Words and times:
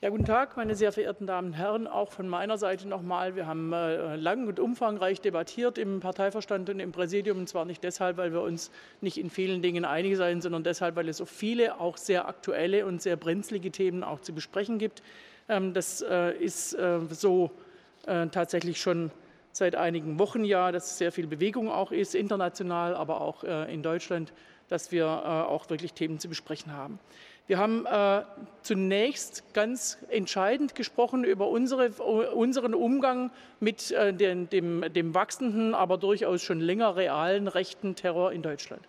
Ja, 0.00 0.10
guten 0.10 0.24
Tag, 0.24 0.56
meine 0.56 0.76
sehr 0.76 0.92
verehrten 0.92 1.26
Damen 1.26 1.48
und 1.48 1.54
Herren. 1.54 1.88
Auch 1.88 2.12
von 2.12 2.28
meiner 2.28 2.56
Seite 2.56 2.86
nochmal. 2.86 3.34
Wir 3.34 3.48
haben 3.48 3.72
äh, 3.72 4.14
lang 4.14 4.46
und 4.46 4.60
umfangreich 4.60 5.20
debattiert 5.20 5.76
im 5.76 5.98
Parteiverstand 5.98 6.70
und 6.70 6.78
im 6.78 6.92
Präsidium. 6.92 7.38
Und 7.38 7.48
zwar 7.48 7.64
nicht 7.64 7.82
deshalb, 7.82 8.16
weil 8.16 8.32
wir 8.32 8.42
uns 8.42 8.70
nicht 9.00 9.18
in 9.18 9.28
vielen 9.28 9.60
Dingen 9.60 9.84
einig 9.84 10.16
seien, 10.16 10.40
sondern 10.40 10.62
deshalb, 10.62 10.94
weil 10.94 11.08
es 11.08 11.16
so 11.16 11.24
viele 11.24 11.80
auch 11.80 11.96
sehr 11.96 12.28
aktuelle 12.28 12.86
und 12.86 13.02
sehr 13.02 13.16
brenzlige 13.16 13.72
Themen 13.72 14.04
auch 14.04 14.20
zu 14.20 14.32
besprechen 14.32 14.78
gibt. 14.78 15.02
Ähm, 15.48 15.74
das 15.74 16.00
äh, 16.00 16.30
ist 16.30 16.74
äh, 16.74 17.00
so 17.10 17.50
äh, 18.06 18.28
tatsächlich 18.28 18.80
schon 18.80 19.10
seit 19.50 19.74
einigen 19.74 20.20
Wochen 20.20 20.44
ja, 20.44 20.70
dass 20.70 20.96
sehr 20.96 21.10
viel 21.10 21.26
Bewegung 21.26 21.68
auch 21.68 21.90
ist, 21.90 22.14
international, 22.14 22.94
aber 22.94 23.20
auch 23.20 23.42
äh, 23.42 23.74
in 23.74 23.82
Deutschland, 23.82 24.32
dass 24.68 24.92
wir 24.92 25.06
äh, 25.06 25.08
auch 25.08 25.68
wirklich 25.70 25.92
Themen 25.94 26.20
zu 26.20 26.28
besprechen 26.28 26.72
haben. 26.72 27.00
Wir 27.48 27.56
haben 27.56 27.86
äh, 27.86 28.24
zunächst 28.60 29.54
ganz 29.54 29.96
entscheidend 30.10 30.74
gesprochen 30.74 31.24
über 31.24 31.48
unsere, 31.48 31.88
unseren 32.34 32.74
Umgang 32.74 33.30
mit 33.58 33.90
äh, 33.90 34.12
den, 34.12 34.50
dem, 34.50 34.84
dem 34.92 35.14
wachsenden, 35.14 35.74
aber 35.74 35.96
durchaus 35.96 36.42
schon 36.42 36.60
länger 36.60 36.94
realen 36.96 37.48
rechten 37.48 37.94
Terror 37.94 38.32
in 38.32 38.42
Deutschland. 38.42 38.82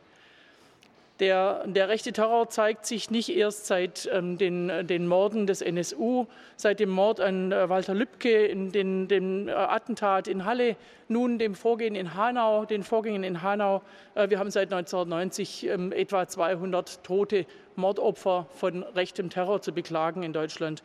Der, 1.20 1.66
der, 1.68 1.90
rechte 1.90 2.14
Terror 2.14 2.50
zeigt 2.50 2.86
sich 2.86 3.12
nicht 3.12 3.36
erst 3.36 3.66
seit 3.66 4.10
ähm, 4.14 4.38
den, 4.38 4.88
den, 4.88 5.06
Morden 5.06 5.48
des 5.48 5.62
NSU, 5.62 6.28
seit 6.56 6.80
dem 6.80 6.90
Mord 6.90 7.20
an 7.20 7.52
äh, 7.52 7.68
Walter 7.68 7.94
Lübcke, 7.94 8.46
in 8.46 8.72
den, 8.72 9.10
dem 9.10 9.50
äh, 9.50 9.52
Attentat 9.52 10.30
in 10.30 10.46
Halle, 10.46 10.78
nun 11.10 11.38
dem 11.38 11.56
Vorgehen 11.56 11.96
in 11.96 12.14
Hanau, 12.14 12.64
den 12.64 12.84
Vorgängen 12.84 13.26
in 13.26 13.42
Hanau. 13.42 13.82
Äh, 14.16 14.30
wir 14.30 14.40
haben 14.40 14.50
seit 14.50 14.72
1990 14.72 15.68
ähm, 15.68 15.92
etwa 15.92 16.26
200 16.26 17.04
tote 17.04 17.46
Mordopfer 17.76 18.48
von 18.54 18.84
rechtem 18.84 19.30
Terror 19.30 19.62
zu 19.62 19.74
beklagen 19.74 20.24
in 20.24 20.32
Deutschland. 20.32 20.84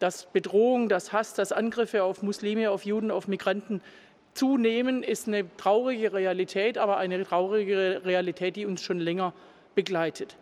Dass 0.00 0.26
Bedrohung, 0.26 0.88
das 0.88 1.12
Hass, 1.12 1.34
das 1.34 1.52
Angriffe 1.52 2.02
auf 2.02 2.24
Muslime, 2.24 2.72
auf 2.72 2.84
Juden, 2.84 3.12
auf 3.12 3.28
Migranten 3.28 3.80
zunehmen, 4.34 5.04
ist 5.04 5.28
eine 5.28 5.44
traurige 5.56 6.12
Realität, 6.12 6.76
aber 6.76 6.96
eine 6.96 7.24
traurige 7.24 8.02
Realität, 8.04 8.56
die 8.56 8.66
uns 8.66 8.82
schon 8.82 8.98
länger 8.98 9.32
begleitet. 9.76 10.34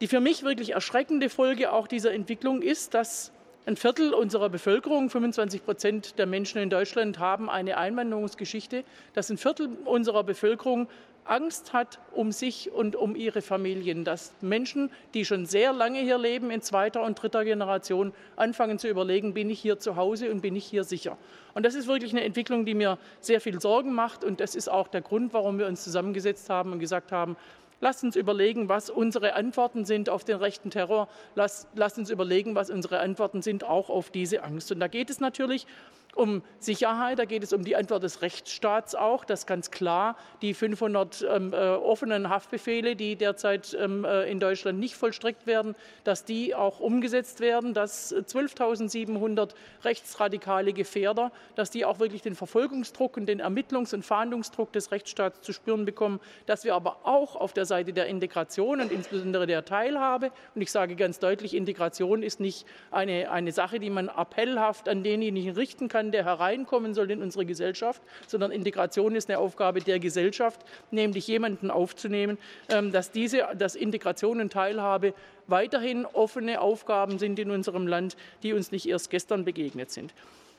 Die 0.00 0.08
für 0.08 0.18
mich 0.18 0.42
wirklich 0.42 0.70
erschreckende 0.70 1.30
Folge 1.30 1.72
auch 1.72 1.86
dieser 1.86 2.12
Entwicklung 2.12 2.62
ist, 2.62 2.94
dass 2.94 3.30
ein 3.66 3.76
Viertel 3.76 4.12
unserer 4.12 4.50
Bevölkerung, 4.50 5.08
25 5.08 5.64
Prozent 5.64 6.18
der 6.18 6.26
Menschen 6.26 6.60
in 6.60 6.68
Deutschland 6.68 7.18
haben 7.18 7.48
eine 7.48 7.78
Einwanderungsgeschichte, 7.78 8.84
dass 9.14 9.30
ein 9.30 9.38
Viertel 9.38 9.68
unserer 9.86 10.24
Bevölkerung 10.24 10.88
Angst 11.24 11.72
hat 11.72 11.98
um 12.12 12.32
sich 12.32 12.70
und 12.70 12.96
um 12.96 13.16
ihre 13.16 13.40
Familien, 13.40 14.04
dass 14.04 14.34
Menschen, 14.42 14.90
die 15.14 15.24
schon 15.24 15.46
sehr 15.46 15.72
lange 15.72 16.00
hier 16.00 16.18
leben, 16.18 16.50
in 16.50 16.60
zweiter 16.60 17.02
und 17.02 17.14
dritter 17.14 17.44
Generation, 17.44 18.12
anfangen 18.36 18.78
zu 18.78 18.88
überlegen, 18.88 19.32
bin 19.32 19.48
ich 19.48 19.60
hier 19.60 19.78
zu 19.78 19.96
Hause 19.96 20.30
und 20.30 20.42
bin 20.42 20.54
ich 20.54 20.66
hier 20.66 20.84
sicher. 20.84 21.16
Und 21.54 21.64
das 21.64 21.74
ist 21.74 21.86
wirklich 21.86 22.12
eine 22.12 22.24
Entwicklung, 22.24 22.66
die 22.66 22.74
mir 22.74 22.98
sehr 23.20 23.40
viel 23.40 23.60
Sorgen 23.60 23.94
macht. 23.94 24.24
Und 24.24 24.40
das 24.40 24.54
ist 24.54 24.68
auch 24.68 24.88
der 24.88 25.00
Grund, 25.00 25.32
warum 25.32 25.58
wir 25.58 25.66
uns 25.66 25.82
zusammengesetzt 25.82 26.50
haben 26.50 26.72
und 26.72 26.78
gesagt 26.78 27.12
haben, 27.12 27.36
Lasst 27.84 28.02
uns 28.02 28.16
überlegen, 28.16 28.70
was 28.70 28.88
unsere 28.88 29.34
Antworten 29.34 29.84
sind 29.84 30.08
auf 30.08 30.24
den 30.24 30.38
rechten 30.38 30.70
Terror. 30.70 31.06
Lasst, 31.34 31.68
lasst 31.74 31.98
uns 31.98 32.08
überlegen, 32.08 32.54
was 32.54 32.70
unsere 32.70 33.00
Antworten 33.00 33.42
sind 33.42 33.62
auch 33.62 33.90
auf 33.90 34.08
diese 34.08 34.42
Angst. 34.42 34.72
Und 34.72 34.80
da 34.80 34.88
geht 34.88 35.10
es 35.10 35.20
natürlich 35.20 35.66
um 36.14 36.42
Sicherheit, 36.58 37.18
da 37.18 37.24
geht 37.24 37.42
es 37.42 37.52
um 37.52 37.64
die 37.64 37.76
Antwort 37.76 38.02
des 38.02 38.22
Rechtsstaats 38.22 38.94
auch, 38.94 39.24
dass 39.24 39.46
ganz 39.46 39.70
klar. 39.70 40.16
Die 40.42 40.54
500 40.54 41.26
ähm, 41.28 41.52
äh, 41.52 41.56
offenen 41.56 42.28
Haftbefehle, 42.28 42.96
die 42.96 43.16
derzeit 43.16 43.76
ähm, 43.78 44.04
äh, 44.04 44.30
in 44.30 44.40
Deutschland 44.40 44.78
nicht 44.78 44.96
vollstreckt 44.96 45.46
werden, 45.46 45.74
dass 46.04 46.24
die 46.24 46.54
auch 46.54 46.80
umgesetzt 46.80 47.40
werden, 47.40 47.74
dass 47.74 48.14
12.700 48.14 49.50
rechtsradikale 49.82 50.72
Gefährder, 50.72 51.32
dass 51.54 51.70
die 51.70 51.84
auch 51.84 51.98
wirklich 51.98 52.22
den 52.22 52.34
Verfolgungsdruck 52.34 53.16
und 53.16 53.26
den 53.26 53.40
Ermittlungs- 53.40 53.94
und 53.94 54.04
Fahndungsdruck 54.04 54.72
des 54.72 54.90
Rechtsstaats 54.90 55.40
zu 55.42 55.52
spüren 55.52 55.84
bekommen, 55.84 56.20
dass 56.46 56.64
wir 56.64 56.74
aber 56.74 56.98
auch 57.04 57.36
auf 57.36 57.52
der 57.52 57.66
Seite 57.66 57.92
der 57.92 58.06
Integration 58.06 58.80
und 58.80 58.92
insbesondere 58.92 59.46
der 59.46 59.64
Teilhabe, 59.64 60.30
und 60.54 60.62
ich 60.62 60.70
sage 60.70 60.96
ganz 60.96 61.18
deutlich, 61.18 61.54
Integration 61.54 62.22
ist 62.22 62.40
nicht 62.40 62.66
eine, 62.90 63.30
eine 63.30 63.52
Sache, 63.52 63.78
die 63.78 63.90
man 63.90 64.08
appellhaft 64.08 64.88
an 64.88 65.02
denjenigen 65.02 65.54
richten 65.54 65.88
kann, 65.88 66.03
der 66.10 66.24
hereinkommen 66.24 66.94
soll 66.94 67.10
in 67.10 67.22
unsere 67.22 67.44
Gesellschaft, 67.46 68.02
sondern 68.26 68.50
Integration 68.50 69.14
ist 69.14 69.28
eine 69.28 69.38
Aufgabe 69.38 69.80
der 69.80 69.98
Gesellschaft, 69.98 70.60
nämlich 70.90 71.26
jemanden 71.26 71.70
aufzunehmen, 71.70 72.38
ähm, 72.68 72.92
dass 72.92 73.10
diese, 73.10 73.46
dass 73.56 73.74
Integration 73.74 74.40
und 74.40 74.52
Teilhabe 74.52 75.14
weiterhin 75.46 76.06
offene 76.06 76.60
Aufgaben 76.60 77.18
sind 77.18 77.38
in 77.38 77.50
unserem 77.50 77.86
Land, 77.86 78.16
die 78.42 78.52
uns 78.52 78.72
nicht 78.72 78.88
erst 78.88 79.10
gestern 79.10 79.44
begegnet 79.44 79.90
sind. 79.90 80.14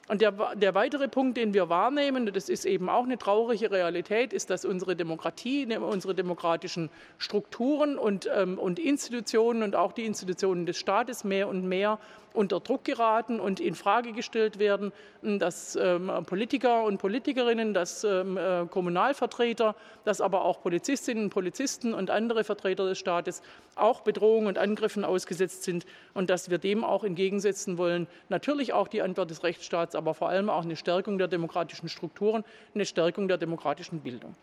Und 0.07 0.21
der, 0.21 0.31
der, 0.55 0.75
weitere 0.75 1.07
Punkt, 1.07 1.35
den 1.35 1.55
wir 1.55 1.67
wahrnehmen, 1.67 2.31
das 2.31 2.47
ist 2.47 2.65
eben 2.65 2.89
auch 2.89 3.05
eine 3.05 3.17
traurige 3.17 3.71
Realität, 3.71 4.33
ist, 4.33 4.51
dass 4.51 4.63
unsere 4.63 4.95
Demokratie, 4.95 5.65
ne, 5.65 5.79
unsere 5.79 6.13
demokratischen 6.13 6.91
Strukturen 7.17 7.97
und, 7.97 8.29
ähm, 8.31 8.59
und 8.59 8.77
Institutionen 8.77 9.63
und 9.63 9.75
auch 9.75 9.93
die 9.93 10.05
Institutionen 10.05 10.67
des 10.67 10.77
Staates 10.77 11.23
mehr 11.23 11.47
und 11.47 11.65
mehr 11.65 11.97
unter 12.35 12.59
Druck 12.59 12.83
geraten 12.83 13.39
und 13.39 13.59
in 13.59 13.75
Frage 13.75 14.11
gestellt 14.11 14.59
werden, 14.59 14.91
dass 15.21 15.75
ähm, 15.75 16.11
Politiker 16.25 16.83
und 16.83 16.97
Politikerinnen, 16.97 17.73
dass 17.73 18.03
ähm, 18.03 18.37
äh, 18.37 18.65
Kommunalvertreter, 18.67 19.75
dass 20.03 20.21
aber 20.21 20.43
auch 20.43 20.61
Polizistinnen, 20.61 21.29
Polizisten 21.29 21.93
und 21.93 22.09
andere 22.09 22.43
Vertreter 22.43 22.85
des 22.87 22.99
Staates 22.99 23.41
auch 23.75 24.01
Bedrohungen 24.01 24.47
und 24.47 24.57
Angriffen 24.57 25.03
ausgesetzt 25.03 25.63
sind 25.63 25.85
und 26.13 26.29
dass 26.29 26.49
wir 26.49 26.57
dem 26.57 26.83
auch 26.83 27.03
entgegensetzen 27.03 27.77
wollen. 27.77 28.07
Natürlich 28.29 28.73
auch 28.73 28.87
die 28.87 29.01
Antwort 29.01 29.29
des 29.31 29.43
Rechtsstaats, 29.43 29.95
aber 29.95 30.13
vor 30.13 30.29
allem 30.29 30.49
auch 30.49 30.63
eine 30.63 30.75
Stärkung 30.75 31.17
der 31.17 31.27
demokratischen 31.27 31.89
Strukturen, 31.89 32.43
eine 32.73 32.85
Stärkung 32.85 33.27
der 33.27 33.37
demokratischen 33.37 33.99
Bildung. 34.01 34.35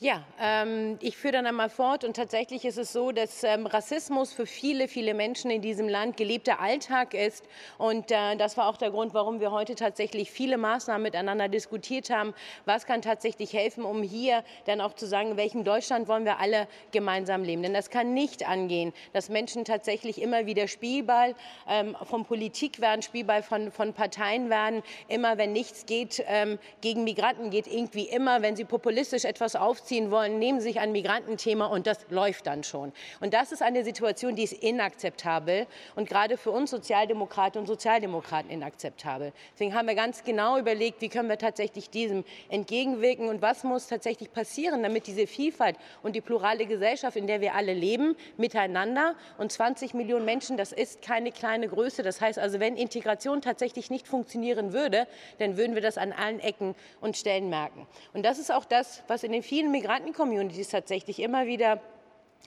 Ja, 0.00 0.22
ähm, 0.40 0.96
ich 1.00 1.16
führe 1.16 1.32
dann 1.32 1.46
einmal 1.46 1.70
fort 1.70 2.04
und 2.04 2.14
tatsächlich 2.14 2.64
ist 2.64 2.78
es 2.78 2.92
so, 2.92 3.10
dass 3.10 3.42
ähm, 3.42 3.66
Rassismus 3.66 4.32
für 4.32 4.46
viele, 4.46 4.86
viele 4.86 5.12
Menschen 5.12 5.50
in 5.50 5.60
diesem 5.60 5.88
Land 5.88 6.16
gelebter 6.16 6.60
Alltag 6.60 7.14
ist 7.14 7.44
und 7.78 8.12
äh, 8.12 8.36
das 8.36 8.56
war 8.56 8.68
auch 8.68 8.76
der 8.76 8.92
Grund, 8.92 9.12
warum 9.12 9.40
wir 9.40 9.50
heute 9.50 9.74
tatsächlich 9.74 10.30
viele 10.30 10.56
Maßnahmen 10.56 11.02
miteinander 11.02 11.48
diskutiert 11.48 12.10
haben. 12.10 12.32
Was 12.64 12.86
kann 12.86 13.02
tatsächlich 13.02 13.52
helfen, 13.52 13.82
um 13.84 14.04
hier 14.04 14.44
dann 14.66 14.80
auch 14.80 14.92
zu 14.92 15.04
sagen, 15.04 15.32
in 15.32 15.36
welchem 15.36 15.64
Deutschland 15.64 16.06
wollen 16.06 16.24
wir 16.24 16.38
alle 16.38 16.68
gemeinsam 16.92 17.42
leben? 17.42 17.64
Denn 17.64 17.74
das 17.74 17.90
kann 17.90 18.14
nicht 18.14 18.48
angehen, 18.48 18.92
dass 19.14 19.28
Menschen 19.28 19.64
tatsächlich 19.64 20.22
immer 20.22 20.46
wieder 20.46 20.68
Spielball 20.68 21.34
ähm, 21.68 21.96
von 22.04 22.24
Politik 22.24 22.80
werden, 22.80 23.02
Spielball 23.02 23.42
von, 23.42 23.72
von 23.72 23.92
Parteien 23.94 24.48
werden. 24.48 24.84
Immer 25.08 25.38
wenn 25.38 25.52
nichts 25.52 25.86
geht 25.86 26.22
ähm, 26.28 26.60
gegen 26.82 27.02
Migranten, 27.02 27.50
geht 27.50 27.66
irgendwie 27.66 28.04
immer, 28.04 28.42
wenn 28.42 28.54
sie 28.54 28.64
populistisch 28.64 29.24
etwas 29.24 29.56
aufziehen, 29.56 29.87
aufziehen 29.88 30.10
wollen, 30.10 30.38
nehmen 30.38 30.60
sich 30.60 30.80
ein 30.80 30.92
Migrantenthema 30.92 31.64
und 31.66 31.86
das 31.86 31.98
läuft 32.10 32.46
dann 32.46 32.62
schon. 32.62 32.92
Und 33.20 33.32
das 33.32 33.52
ist 33.52 33.62
eine 33.62 33.84
Situation, 33.84 34.36
die 34.36 34.42
ist 34.42 34.52
inakzeptabel 34.52 35.66
und 35.96 36.08
gerade 36.08 36.36
für 36.36 36.50
uns 36.50 36.70
Sozialdemokraten 36.70 37.58
und 37.58 37.66
Sozialdemokraten 37.66 38.50
inakzeptabel. 38.50 39.32
Deswegen 39.54 39.74
haben 39.74 39.88
wir 39.88 39.94
ganz 39.94 40.24
genau 40.24 40.58
überlegt, 40.58 41.00
wie 41.00 41.08
können 41.08 41.30
wir 41.30 41.38
tatsächlich 41.38 41.88
diesem 41.88 42.24
entgegenwirken 42.50 43.28
und 43.28 43.40
was 43.40 43.64
muss 43.64 43.86
tatsächlich 43.86 44.30
passieren, 44.30 44.82
damit 44.82 45.06
diese 45.06 45.26
Vielfalt 45.26 45.76
und 46.02 46.14
die 46.14 46.20
plurale 46.20 46.66
Gesellschaft, 46.66 47.16
in 47.16 47.26
der 47.26 47.40
wir 47.40 47.54
alle 47.54 47.72
leben, 47.72 48.14
miteinander 48.36 49.14
und 49.38 49.50
20 49.50 49.94
Millionen 49.94 50.26
Menschen, 50.26 50.58
das 50.58 50.72
ist 50.72 51.00
keine 51.00 51.32
kleine 51.32 51.66
Größe. 51.66 52.02
Das 52.02 52.20
heißt 52.20 52.38
also, 52.38 52.60
wenn 52.60 52.76
Integration 52.76 53.40
tatsächlich 53.40 53.88
nicht 53.88 54.06
funktionieren 54.06 54.74
würde, 54.74 55.06
dann 55.38 55.56
würden 55.56 55.74
wir 55.74 55.82
das 55.82 55.96
an 55.96 56.12
allen 56.12 56.40
Ecken 56.40 56.74
und 57.00 57.16
Stellen 57.16 57.48
merken. 57.48 57.86
Und 58.12 58.26
das 58.26 58.38
ist 58.38 58.52
auch 58.52 58.66
das, 58.66 59.02
was 59.08 59.22
in 59.22 59.32
den 59.32 59.42
vielen 59.42 59.77
Migranten-Communities 59.78 60.70
tatsächlich 60.70 61.20
immer 61.20 61.46
wieder 61.46 61.80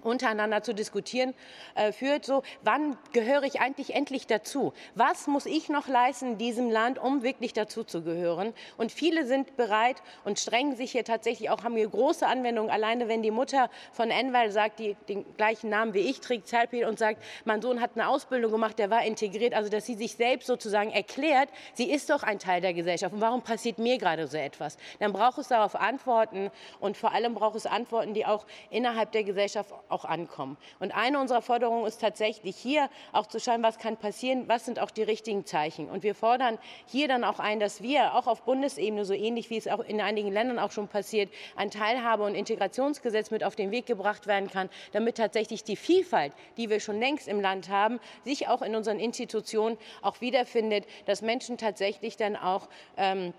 untereinander 0.04 0.64
zu 0.64 0.74
diskutieren 0.74 1.34
äh, 1.76 1.92
führt, 1.92 2.26
so 2.26 2.44
wann 2.64 2.98
gehöre 3.14 3.44
ich 3.44 3.60
eigentlich 3.62 3.94
endlich 3.94 4.28
dazu? 4.28 4.74
Was 4.96 5.28
muss 5.28 5.46
ich 5.46 5.70
noch 5.70 5.88
leisten 5.88 6.34
in 6.34 6.38
diesem 6.38 6.70
Land, 6.70 6.98
um 6.98 7.24
wirklich 7.24 7.54
dazu 7.54 7.84
zu 7.84 8.02
gehören? 8.02 8.54
Und 8.78 8.92
viele 8.92 9.26
sind 9.26 9.58
bereit 9.58 10.02
und 10.24 10.40
strengen 10.40 10.76
sich 10.76 10.92
hier 10.92 11.04
tatsächlich 11.04 11.50
auch, 11.50 11.64
haben 11.64 11.76
hier 11.76 11.90
große 11.90 12.26
Anwendungen. 12.26 12.72
Alleine 12.72 13.08
wenn 13.08 13.22
die 13.22 13.32
Mutter 13.32 13.70
von 13.92 14.10
Enval 14.10 14.52
sagt, 14.52 14.80
die 14.80 14.96
den 15.08 15.26
gleichen 15.38 15.70
Namen 15.70 15.94
wie 15.94 16.00
ich 16.00 16.20
trägt, 16.20 16.48
Zerpil, 16.48 16.86
und 16.86 16.98
sagt, 16.98 17.22
mein 17.46 17.62
Sohn 17.62 17.82
hat 17.82 17.92
eine 17.96 18.08
Ausbildung 18.08 18.52
gemacht, 18.52 18.80
der 18.80 18.90
war 18.90 19.04
integriert, 19.04 19.54
also 19.54 19.70
dass 19.70 19.86
sie 19.86 19.96
sich 19.96 20.16
selbst 20.16 20.48
sozusagen 20.48 20.92
erklärt, 20.92 21.50
sie 21.74 21.92
ist 21.92 22.10
doch 22.10 22.24
ein 22.24 22.40
Teil 22.40 22.62
der 22.62 22.74
Gesellschaft. 22.74 23.14
Und 23.14 23.22
warum 23.22 23.42
passiert 23.42 23.78
mir 23.78 23.98
gerade 23.98 24.28
so 24.28 24.38
etwas? 24.38 24.78
Dann 25.00 25.14
braucht 25.14 25.38
es 25.38 25.50
darauf 25.50 25.76
Antworten 25.76 26.50
und 26.80 26.98
vor 26.98 27.12
allem 27.12 27.34
braucht 27.34 27.56
es 27.56 27.66
Antworten, 27.66 28.14
die 28.14 28.26
auch 28.26 28.46
innerhalb 28.70 29.12
der 29.12 29.24
Gesellschaft 29.24 29.72
auch 29.90 30.06
ankommen. 30.06 30.58
Und 30.80 30.96
eine 30.96 31.20
unserer 31.20 31.42
Forderungen 31.42 31.86
ist 31.86 32.02
tatsächlich 32.02 32.56
hier 32.56 32.90
auch 33.12 33.28
zu 33.28 33.40
schauen, 33.40 33.64
was 33.64 33.78
kann 33.78 33.98
passieren, 33.98 34.48
was 34.48 34.66
sind 34.66 34.80
auch 34.80 34.92
die 34.92 35.04
richtigen 35.04 35.46
Zeichen. 35.46 35.90
Und 35.90 36.04
wir 36.04 36.16
fordern 36.16 36.58
hier 36.86 37.08
dann 37.08 37.24
auch 37.24 37.40
ein, 37.40 37.60
dass 37.60 37.82
wir 37.82 38.16
auch 38.16 38.28
auf 38.28 38.44
Bundesebene, 38.44 39.06
so 39.06 39.14
ähnlich 39.14 39.50
wie 39.50 39.58
es 39.58 39.68
auch 39.68 39.80
in 39.80 40.02
einigen 40.02 40.32
Ländern 40.32 40.60
auch 40.60 40.72
schon 40.72 40.88
passiert, 40.88 41.30
ein 41.56 41.72
Teilhabe- 41.72 42.24
und 42.24 42.36
Integrationsgesetz 42.36 43.32
mit 43.32 43.44
auf 43.44 43.56
den 43.56 43.72
Weg 43.72 43.86
gebracht 43.86 44.28
werden 44.28 44.50
kann, 44.50 44.70
damit 44.92 45.18
tatsächlich 45.18 45.64
die 45.64 45.76
Vielfalt, 45.76 46.34
die 46.58 46.70
wir 46.70 46.80
schon 46.80 47.00
längst 47.00 47.28
im 47.28 47.42
Land 47.42 47.70
haben, 47.70 48.00
sich 48.24 48.48
auch 48.48 48.62
in 48.62 48.76
unseren 48.76 49.00
Institutionen 49.00 49.78
auch 50.02 50.22
wiederfindet, 50.22 50.86
dass 51.06 51.22
Menschen 51.22 51.58
tatsächlich 51.58 52.18
dann 52.18 52.36
auch 52.36 52.70
ähm, 52.98 53.34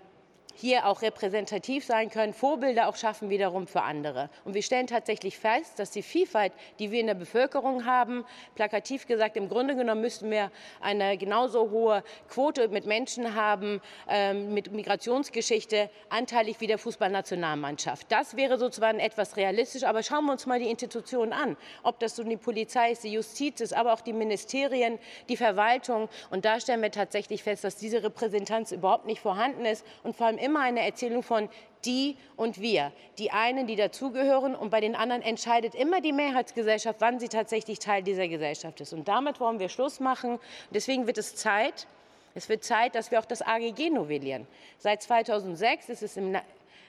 hier 0.55 0.85
auch 0.87 1.01
repräsentativ 1.01 1.85
sein 1.85 2.09
können, 2.09 2.33
Vorbilder 2.33 2.87
auch 2.87 2.95
schaffen 2.95 3.29
wiederum 3.29 3.67
für 3.67 3.81
andere. 3.81 4.29
Und 4.45 4.53
wir 4.53 4.61
stellen 4.61 4.87
tatsächlich 4.87 5.37
fest, 5.37 5.79
dass 5.79 5.91
die 5.91 6.03
Vielfalt, 6.03 6.53
die 6.79 6.91
wir 6.91 6.99
in 6.99 7.07
der 7.07 7.13
Bevölkerung 7.13 7.85
haben, 7.85 8.25
plakativ 8.55 9.07
gesagt, 9.07 9.35
im 9.37 9.49
Grunde 9.49 9.75
genommen 9.75 10.01
müssten 10.01 10.29
wir 10.29 10.51
eine 10.81 11.17
genauso 11.17 11.69
hohe 11.71 12.03
Quote 12.29 12.67
mit 12.67 12.85
Menschen 12.85 13.35
haben, 13.35 13.81
ähm, 14.07 14.53
mit 14.53 14.71
Migrationsgeschichte, 14.71 15.89
anteilig 16.09 16.59
wie 16.59 16.67
der 16.67 16.77
Fußballnationalmannschaft. 16.77 18.11
Das 18.11 18.35
wäre 18.35 18.57
sozusagen 18.57 18.99
etwas 18.99 19.37
realistisch. 19.37 19.83
Aber 19.83 20.03
schauen 20.03 20.25
wir 20.25 20.33
uns 20.33 20.45
mal 20.45 20.59
die 20.59 20.69
Institutionen 20.69 21.33
an, 21.33 21.57
ob 21.83 21.99
das 21.99 22.15
so 22.15 22.23
die 22.23 22.37
Polizei 22.37 22.91
ist, 22.91 23.03
die 23.03 23.11
Justiz 23.11 23.61
ist, 23.61 23.73
aber 23.73 23.93
auch 23.93 24.01
die 24.01 24.13
Ministerien, 24.13 24.99
die 25.29 25.37
Verwaltung. 25.37 26.09
Und 26.29 26.45
da 26.45 26.59
stellen 26.59 26.81
wir 26.81 26.91
tatsächlich 26.91 27.43
fest, 27.43 27.63
dass 27.63 27.75
diese 27.75 28.03
Repräsentanz 28.03 28.71
überhaupt 28.71 29.05
nicht 29.05 29.21
vorhanden 29.21 29.65
ist 29.65 29.85
und 30.03 30.15
vor 30.15 30.27
allem 30.27 30.37
immer 30.43 30.59
eine 30.59 30.85
Erzählung 30.85 31.23
von 31.23 31.49
die 31.85 32.15
und 32.35 32.61
wir. 32.61 32.91
Die 33.17 33.31
einen, 33.31 33.67
die 33.67 33.75
dazugehören 33.75 34.55
und 34.55 34.69
bei 34.69 34.79
den 34.79 34.95
anderen 34.95 35.21
entscheidet 35.21 35.75
immer 35.75 36.01
die 36.01 36.13
Mehrheitsgesellschaft, 36.13 37.01
wann 37.01 37.19
sie 37.19 37.29
tatsächlich 37.29 37.79
Teil 37.79 38.03
dieser 38.03 38.27
Gesellschaft 38.27 38.79
ist. 38.81 38.93
Und 38.93 39.07
damit 39.07 39.39
wollen 39.39 39.59
wir 39.59 39.69
Schluss 39.69 39.99
machen. 39.99 40.39
Deswegen 40.71 41.07
wird 41.07 41.17
es 41.17 41.35
Zeit, 41.35 41.87
es 42.35 42.49
wird 42.49 42.63
Zeit, 42.63 42.95
dass 42.95 43.11
wir 43.11 43.19
auch 43.19 43.25
das 43.25 43.41
AGG 43.41 43.89
novellieren. 43.89 44.47
Seit 44.79 45.01
2006 45.03 45.89
ist 45.89 46.03
es 46.03 46.17
im 46.17 46.35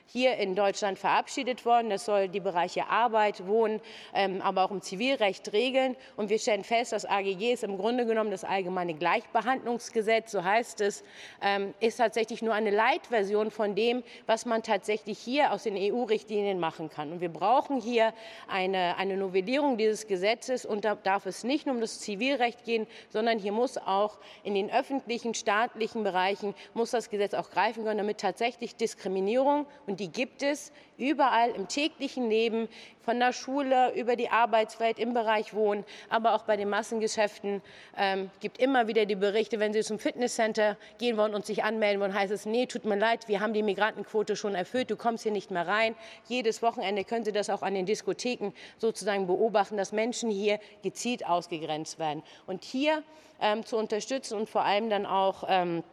hier 0.06 0.37
in 0.37 0.55
Deutschland 0.55 0.99
verabschiedet 0.99 1.65
worden. 1.65 1.91
Das 1.91 2.05
soll 2.05 2.29
die 2.29 2.41
Bereiche 2.41 2.87
Arbeit, 2.89 3.47
Wohnen, 3.47 3.81
ähm, 4.15 4.41
aber 4.43 4.65
auch 4.65 4.71
im 4.71 4.83
Zivilrecht 4.83 5.53
regeln. 5.53 5.97
Und 6.17 6.31
wir 6.31 6.39
stellen 6.39 6.65
fest, 6.65 6.93
das 6.93 7.05
AGG 7.05 7.53
ist 7.53 7.65
im 7.65 7.77
Grunde 7.77 8.06
genommen 8.06 8.31
das 8.31 8.45
allgemeine 8.45 8.95
Gleichbehandlungsgesetz, 8.95 10.33
so 10.33 10.45
heißt 10.45 10.81
es, 10.83 11.03
ähm, 11.43 11.75
ist 11.81 11.97
tatsächlich 11.97 12.43
nur 12.43 12.55
eine 12.55 12.71
Leitversion 12.71 13.51
von 13.51 13.75
dem, 13.75 14.03
was 14.27 14.47
man 14.47 14.62
tatsächlich 14.62 15.19
hier 15.19 15.53
aus 15.53 15.65
den 15.65 15.77
EU-Richtlinien 15.77 16.61
machen 16.61 16.91
kann. 16.91 17.12
Und 17.12 17.21
wir 17.21 17.29
brauchen 17.29 17.81
hier 17.81 18.12
eine, 18.49 18.97
eine 18.97 19.17
Novellierung 19.17 19.79
dieses 19.79 20.06
Gesetzes. 20.06 20.65
Und 20.65 20.85
da 20.85 20.95
darf 20.95 21.27
es 21.27 21.45
nicht 21.45 21.67
nur 21.67 21.75
um 21.75 21.81
das 21.81 22.01
Zivilrecht 22.01 22.65
gehen, 22.65 22.87
sondern 23.09 23.39
hier 23.39 23.53
muss 23.53 23.79
auch 23.79 24.19
in 24.43 24.55
den 24.55 24.71
öffentlichen, 24.71 25.35
staatlichen 25.35 26.05
Bereichen 26.05 26.55
muss 26.75 26.91
das 26.91 27.11
Gesetz 27.11 27.35
auch 27.35 27.51
greifen 27.51 27.85
können, 27.85 27.99
damit 27.99 28.19
tatsächlich 28.19 28.77
Diskriminierung 28.77 29.67
und 29.87 29.94
und 29.94 30.00
die 30.00 30.08
gibt 30.08 30.43
es 30.43 30.73
überall 30.99 31.50
im 31.50 31.69
täglichen 31.69 32.29
Leben, 32.29 32.69
von 33.00 33.20
der 33.20 33.32
Schule 33.32 33.94
über 33.94 34.17
die 34.17 34.29
Arbeitswelt 34.29 34.99
im 34.99 35.14
Bereich 35.14 35.55
Wohnen, 35.55 35.85
aber 36.08 36.35
auch 36.35 36.43
bei 36.43 36.56
den 36.56 36.69
Massengeschäften. 36.69 37.62
Ähm, 37.96 38.29
gibt 38.41 38.58
immer 38.58 38.88
wieder 38.88 39.06
die 39.06 39.14
Berichte, 39.14 39.61
wenn 39.61 39.73
Sie 39.73 39.82
zum 39.82 40.00
Fitnesscenter 40.00 40.76
gehen 40.99 41.17
wollen 41.17 41.32
und 41.32 41.46
sich 41.46 41.62
anmelden 41.62 42.00
wollen, 42.00 42.12
heißt 42.12 42.32
es, 42.32 42.44
nee, 42.44 42.67
tut 42.67 42.87
mir 42.87 42.96
leid, 42.96 43.29
wir 43.29 43.38
haben 43.38 43.52
die 43.52 43.62
Migrantenquote 43.62 44.35
schon 44.35 44.56
erfüllt, 44.56 44.91
du 44.91 44.96
kommst 44.96 45.23
hier 45.23 45.31
nicht 45.31 45.52
mehr 45.52 45.69
rein. 45.69 45.94
Jedes 46.26 46.61
Wochenende 46.61 47.05
können 47.05 47.25
Sie 47.25 47.31
das 47.31 47.50
auch 47.50 47.62
an 47.62 47.75
den 47.75 47.87
Diskotheken 47.87 48.50
sozusagen 48.79 49.29
beobachten, 49.29 49.76
dass 49.76 49.93
Menschen 49.93 50.29
hier 50.29 50.58
gezielt 50.82 51.25
ausgegrenzt 51.25 52.00
werden. 52.00 52.25
Und 52.49 52.64
hier 52.64 53.05
ähm, 53.41 53.64
zu 53.64 53.76
unterstützen 53.76 54.37
und 54.38 54.49
vor 54.49 54.64
allem 54.64 54.91
dann 54.91 55.06
auch 55.06 55.44
ähm, 55.46 55.85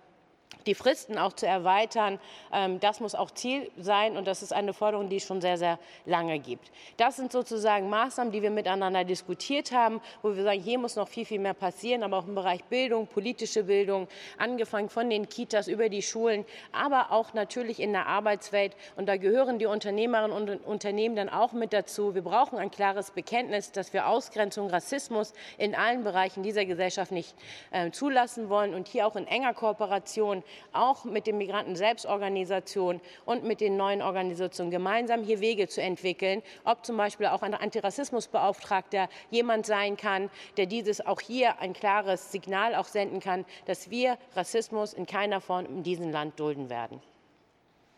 die 0.66 0.76
Fristen 0.76 1.18
auch 1.18 1.34
zu 1.34 1.48
erweitern, 1.48 2.20
ähm, 2.54 2.80
das 2.80 3.00
muss 3.00 3.16
auch 3.16 3.32
Ziel 3.32 3.70
sein 3.78 4.18
und 4.18 4.28
das 4.28 4.44
ist 4.44 4.54
eine 4.54 4.74
Forderung, 4.74 5.10
die 5.10 5.18
es 5.18 5.26
schon 5.26 5.42
sehr, 5.42 5.58
sehr 5.58 5.80
lange 6.06 6.40
gibt. 6.40 6.72
Das 6.98 7.16
sind 7.16 7.32
sozusagen 7.32 7.90
Maßnahmen, 7.90 8.32
die 8.32 8.42
wir 8.42 8.52
miteinander 8.52 9.04
diskutiert 9.04 9.72
haben, 9.72 10.02
wo 10.22 10.36
wir 10.36 10.44
sagen, 10.44 10.62
hier 10.62 10.78
muss 10.78 10.96
noch 10.96 11.08
viel, 11.08 11.26
viel 11.26 11.40
mehr 11.40 11.54
passieren, 11.54 12.04
aber 12.04 12.18
auch 12.18 12.28
im 12.28 12.36
Bereich 12.36 12.64
Bildung, 12.66 13.08
politische 13.08 13.64
Bildung, 13.64 14.08
angefangen 14.38 14.90
von 14.90 15.10
den 15.10 15.30
Kitas 15.30 15.68
über 15.68 15.90
die 15.90 16.02
Schulen, 16.02 16.46
aber 16.72 17.12
auch 17.12 17.34
natürlich 17.34 17.80
in 17.80 17.94
der 17.94 18.08
Arbeitswelt. 18.08 18.76
Und 18.96 19.08
da 19.08 19.18
gehören 19.18 19.60
die 19.60 19.66
Unternehmerinnen 19.66 20.32
und 20.32 20.66
Unternehmen 20.66 21.16
dann 21.16 21.30
auch 21.30 21.54
mit 21.54 21.74
dazu. 21.74 22.14
Wir 22.14 22.22
brauchen 22.22 22.60
ein 22.60 22.72
klares 22.72 23.12
Bekenntnis, 23.12 23.72
dass 23.72 23.94
wir 23.94 24.08
Ausgrenzung, 24.08 24.70
Rassismus 24.70 25.34
in 25.58 25.76
allen 25.76 26.04
Bereichen 26.04 26.44
dieser 26.44 26.66
Gesellschaft 26.66 27.12
nicht 27.12 27.36
äh, 27.72 27.92
zulassen 27.92 28.50
wollen 28.50 28.74
und 28.74 28.88
hier 28.88 29.08
auch 29.08 29.16
in 29.16 29.28
enger 29.28 29.54
Kooperation 29.54 30.41
auch 30.74 31.06
mit 31.06 31.28
den 31.28 31.38
Migranten-Selbstorganisationen 31.38 33.02
und 33.26 33.44
mit 33.44 33.62
den 33.62 33.78
neuen 33.78 34.02
Organisationen 34.02 34.72
gemeinsam 34.72 35.24
hier 35.24 35.40
Wege 35.40 35.68
zu 35.68 35.82
entwickeln, 35.82 36.42
ob 36.64 36.86
zum 36.86 36.98
Beispiel 36.98 37.28
auch 37.28 37.42
ein 37.42 37.54
Antirassismusbeauftragter 37.54 39.10
jemand 39.30 39.66
sein 39.66 39.98
kann, 39.98 40.30
der 40.58 40.66
dieses 40.66 41.06
auch 41.06 41.22
hier 41.22 41.60
ein 41.60 41.74
klares 41.74 42.32
Signal 42.32 42.76
auch 42.76 42.86
senden 42.86 43.20
kann, 43.20 43.46
dass 43.66 43.90
wir 43.90 44.18
Rassismus 44.36 44.94
in 44.94 45.06
keiner 45.06 45.42
Form 45.42 45.66
in 45.66 45.84
diesem 45.84 46.12
Land 46.12 46.40
dulden 46.40 46.70
werden. 46.70 47.02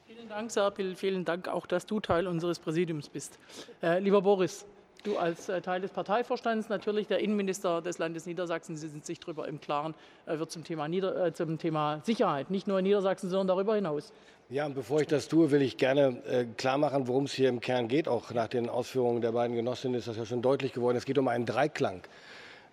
Vielen 0.06 0.28
Dank, 0.28 0.52
Serpil. 0.52 0.96
Vielen 0.96 1.26
Dank 1.26 1.48
auch, 1.48 1.66
dass 1.66 1.86
du 1.86 2.00
Teil 2.00 2.28
unseres 2.28 2.60
Präsidiums 2.60 3.10
bist. 3.10 3.40
Äh, 3.82 4.00
lieber 4.00 4.22
Boris, 4.22 4.66
Du 5.04 5.18
als 5.18 5.50
äh, 5.50 5.62
Teil 5.62 5.82
des 5.82 5.92
Parteivorstands, 5.92 6.70
natürlich 6.70 7.08
der 7.08 7.20
Innenminister 7.20 7.82
des 7.82 7.98
Landes 7.98 8.26
Niedersachsen, 8.26 8.78
Sie 8.78 8.88
sind 8.88 9.06
sich 9.06 9.20
darüber 9.20 9.50
im 9.50 9.60
Klaren, 9.60 9.96
wird 10.26 10.50
zum 10.50 10.64
Thema, 10.64 10.88
Nieder 10.88 11.26
äh, 11.26 11.34
zum 11.34 11.58
Thema 11.58 12.00
Sicherheit, 12.04 12.50
nicht 12.50 12.68
nur 12.68 12.80
in 12.80 12.86
Niedersachsen, 12.86 13.30
sondern 13.30 13.48
darüber 13.48 13.76
hinaus. 13.76 14.14
Ja, 14.50 14.66
und 14.66 14.76
bevor 14.76 15.02
ich 15.02 15.08
das 15.08 15.28
tue, 15.28 15.52
will 15.52 15.62
ich 15.62 15.76
gerne 15.76 16.24
äh, 16.26 16.46
klar 16.46 16.78
machen, 16.78 17.08
worum 17.08 17.26
es 17.26 17.34
hier 17.34 17.50
im 17.50 17.60
Kern 17.60 17.90
geht. 17.90 18.08
Auch 18.08 18.32
nach 18.32 18.48
den 18.48 18.70
Ausführungen 18.70 19.22
der 19.22 19.34
beiden 19.34 19.56
Genossinnen 19.58 19.98
ist 19.98 20.08
das 20.08 20.16
ja 20.16 20.26
schon 20.26 20.42
deutlich 20.42 20.72
geworden. 20.72 20.96
Es 20.96 21.06
geht 21.06 21.18
um 21.18 21.28
einen 21.28 21.46
Dreiklang. 21.46 22.02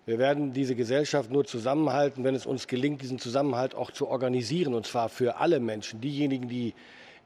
Wir 0.05 0.17
werden 0.17 0.53
diese 0.53 0.75
Gesellschaft 0.75 1.31
nur 1.31 1.45
zusammenhalten, 1.45 2.23
wenn 2.23 2.33
es 2.33 2.45
uns 2.45 2.67
gelingt, 2.67 3.01
diesen 3.01 3.19
Zusammenhalt 3.19 3.75
auch 3.75 3.91
zu 3.91 4.07
organisieren, 4.07 4.73
und 4.73 4.85
zwar 4.85 5.09
für 5.09 5.37
alle 5.37 5.59
Menschen. 5.59 6.01
Diejenigen, 6.01 6.47
die 6.47 6.73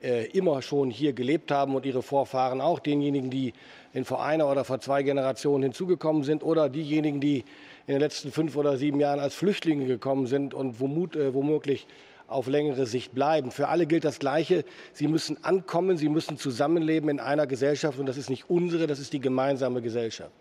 äh, 0.05 0.25
immer 0.27 0.61
schon 0.61 0.91
hier 0.91 1.13
gelebt 1.13 1.51
haben 1.51 1.75
und 1.75 1.85
ihre 1.85 2.03
Vorfahren 2.03 2.61
auch, 2.61 2.79
denjenigen, 2.79 3.31
die 3.31 3.53
in 3.91 4.05
vor 4.05 4.23
einer 4.23 4.47
oder 4.49 4.63
vor 4.63 4.79
zwei 4.79 5.01
Generationen 5.01 5.63
hinzugekommen 5.63 6.23
sind 6.23 6.43
oder 6.43 6.69
diejenigen, 6.69 7.19
die 7.19 7.39
in 7.87 7.93
den 7.93 7.99
letzten 7.99 8.31
fünf 8.31 8.55
oder 8.55 8.77
sieben 8.77 8.99
Jahren 8.99 9.19
als 9.19 9.33
Flüchtlinge 9.33 9.87
gekommen 9.87 10.27
sind 10.27 10.53
und 10.53 10.79
äh, 10.79 11.33
womöglich 11.33 11.87
auf 12.27 12.47
längere 12.47 12.85
Sicht 12.85 13.15
bleiben. 13.15 13.49
Für 13.49 13.67
alle 13.67 13.87
gilt 13.87 14.03
das 14.03 14.19
Gleiche. 14.19 14.63
Sie 14.93 15.07
müssen 15.07 15.43
ankommen, 15.43 15.97
sie 15.97 16.09
müssen 16.09 16.37
zusammenleben 16.37 17.09
in 17.09 17.19
einer 17.19 17.47
Gesellschaft 17.47 17.97
und 17.97 18.05
das 18.05 18.17
ist 18.17 18.29
nicht 18.29 18.49
unsere, 18.49 18.87
das 18.87 18.99
ist 18.99 19.11
die 19.13 19.19
gemeinsame 19.19 19.81
Gesellschaft. 19.81 20.31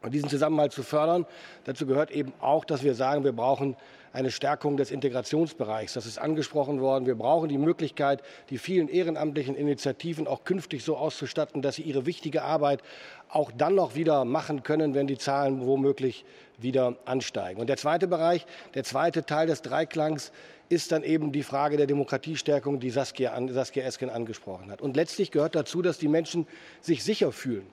Und 0.00 0.12
diesen 0.12 0.28
Zusammenhalt 0.28 0.72
zu 0.72 0.82
fördern, 0.82 1.24
dazu 1.64 1.86
gehört 1.86 2.10
eben 2.10 2.32
auch, 2.40 2.64
dass 2.64 2.82
wir 2.82 2.94
sagen, 2.94 3.22
wir 3.22 3.32
brauchen 3.32 3.76
eine 4.12 4.30
Stärkung 4.30 4.76
des 4.76 4.90
Integrationsbereichs. 4.90 5.94
Das 5.94 6.06
ist 6.06 6.18
angesprochen 6.18 6.80
worden. 6.80 7.06
Wir 7.06 7.14
brauchen 7.14 7.48
die 7.48 7.58
Möglichkeit, 7.58 8.22
die 8.50 8.58
vielen 8.58 8.88
ehrenamtlichen 8.88 9.54
Initiativen 9.54 10.26
auch 10.26 10.44
künftig 10.44 10.84
so 10.84 10.96
auszustatten, 10.96 11.62
dass 11.62 11.76
sie 11.76 11.82
ihre 11.82 12.06
wichtige 12.06 12.42
Arbeit 12.42 12.82
auch 13.28 13.50
dann 13.50 13.74
noch 13.74 13.94
wieder 13.94 14.24
machen 14.24 14.62
können, 14.62 14.94
wenn 14.94 15.06
die 15.06 15.18
Zahlen 15.18 15.66
womöglich 15.66 16.24
wieder 16.58 16.96
ansteigen. 17.06 17.60
Und 17.60 17.68
der 17.68 17.76
zweite 17.76 18.06
Bereich, 18.06 18.46
der 18.74 18.84
zweite 18.84 19.24
Teil 19.24 19.46
des 19.46 19.62
Dreiklangs 19.62 20.32
ist 20.68 20.92
dann 20.92 21.02
eben 21.02 21.32
die 21.32 21.42
Frage 21.42 21.76
der 21.76 21.86
Demokratiestärkung, 21.86 22.80
die 22.80 22.90
Saskia, 22.90 23.38
Saskia 23.48 23.84
Esken 23.84 24.10
angesprochen 24.10 24.70
hat. 24.70 24.80
Und 24.80 24.96
letztlich 24.96 25.30
gehört 25.30 25.54
dazu, 25.54 25.82
dass 25.82 25.98
die 25.98 26.08
Menschen 26.08 26.46
sich 26.80 27.02
sicher 27.02 27.32
fühlen. 27.32 27.66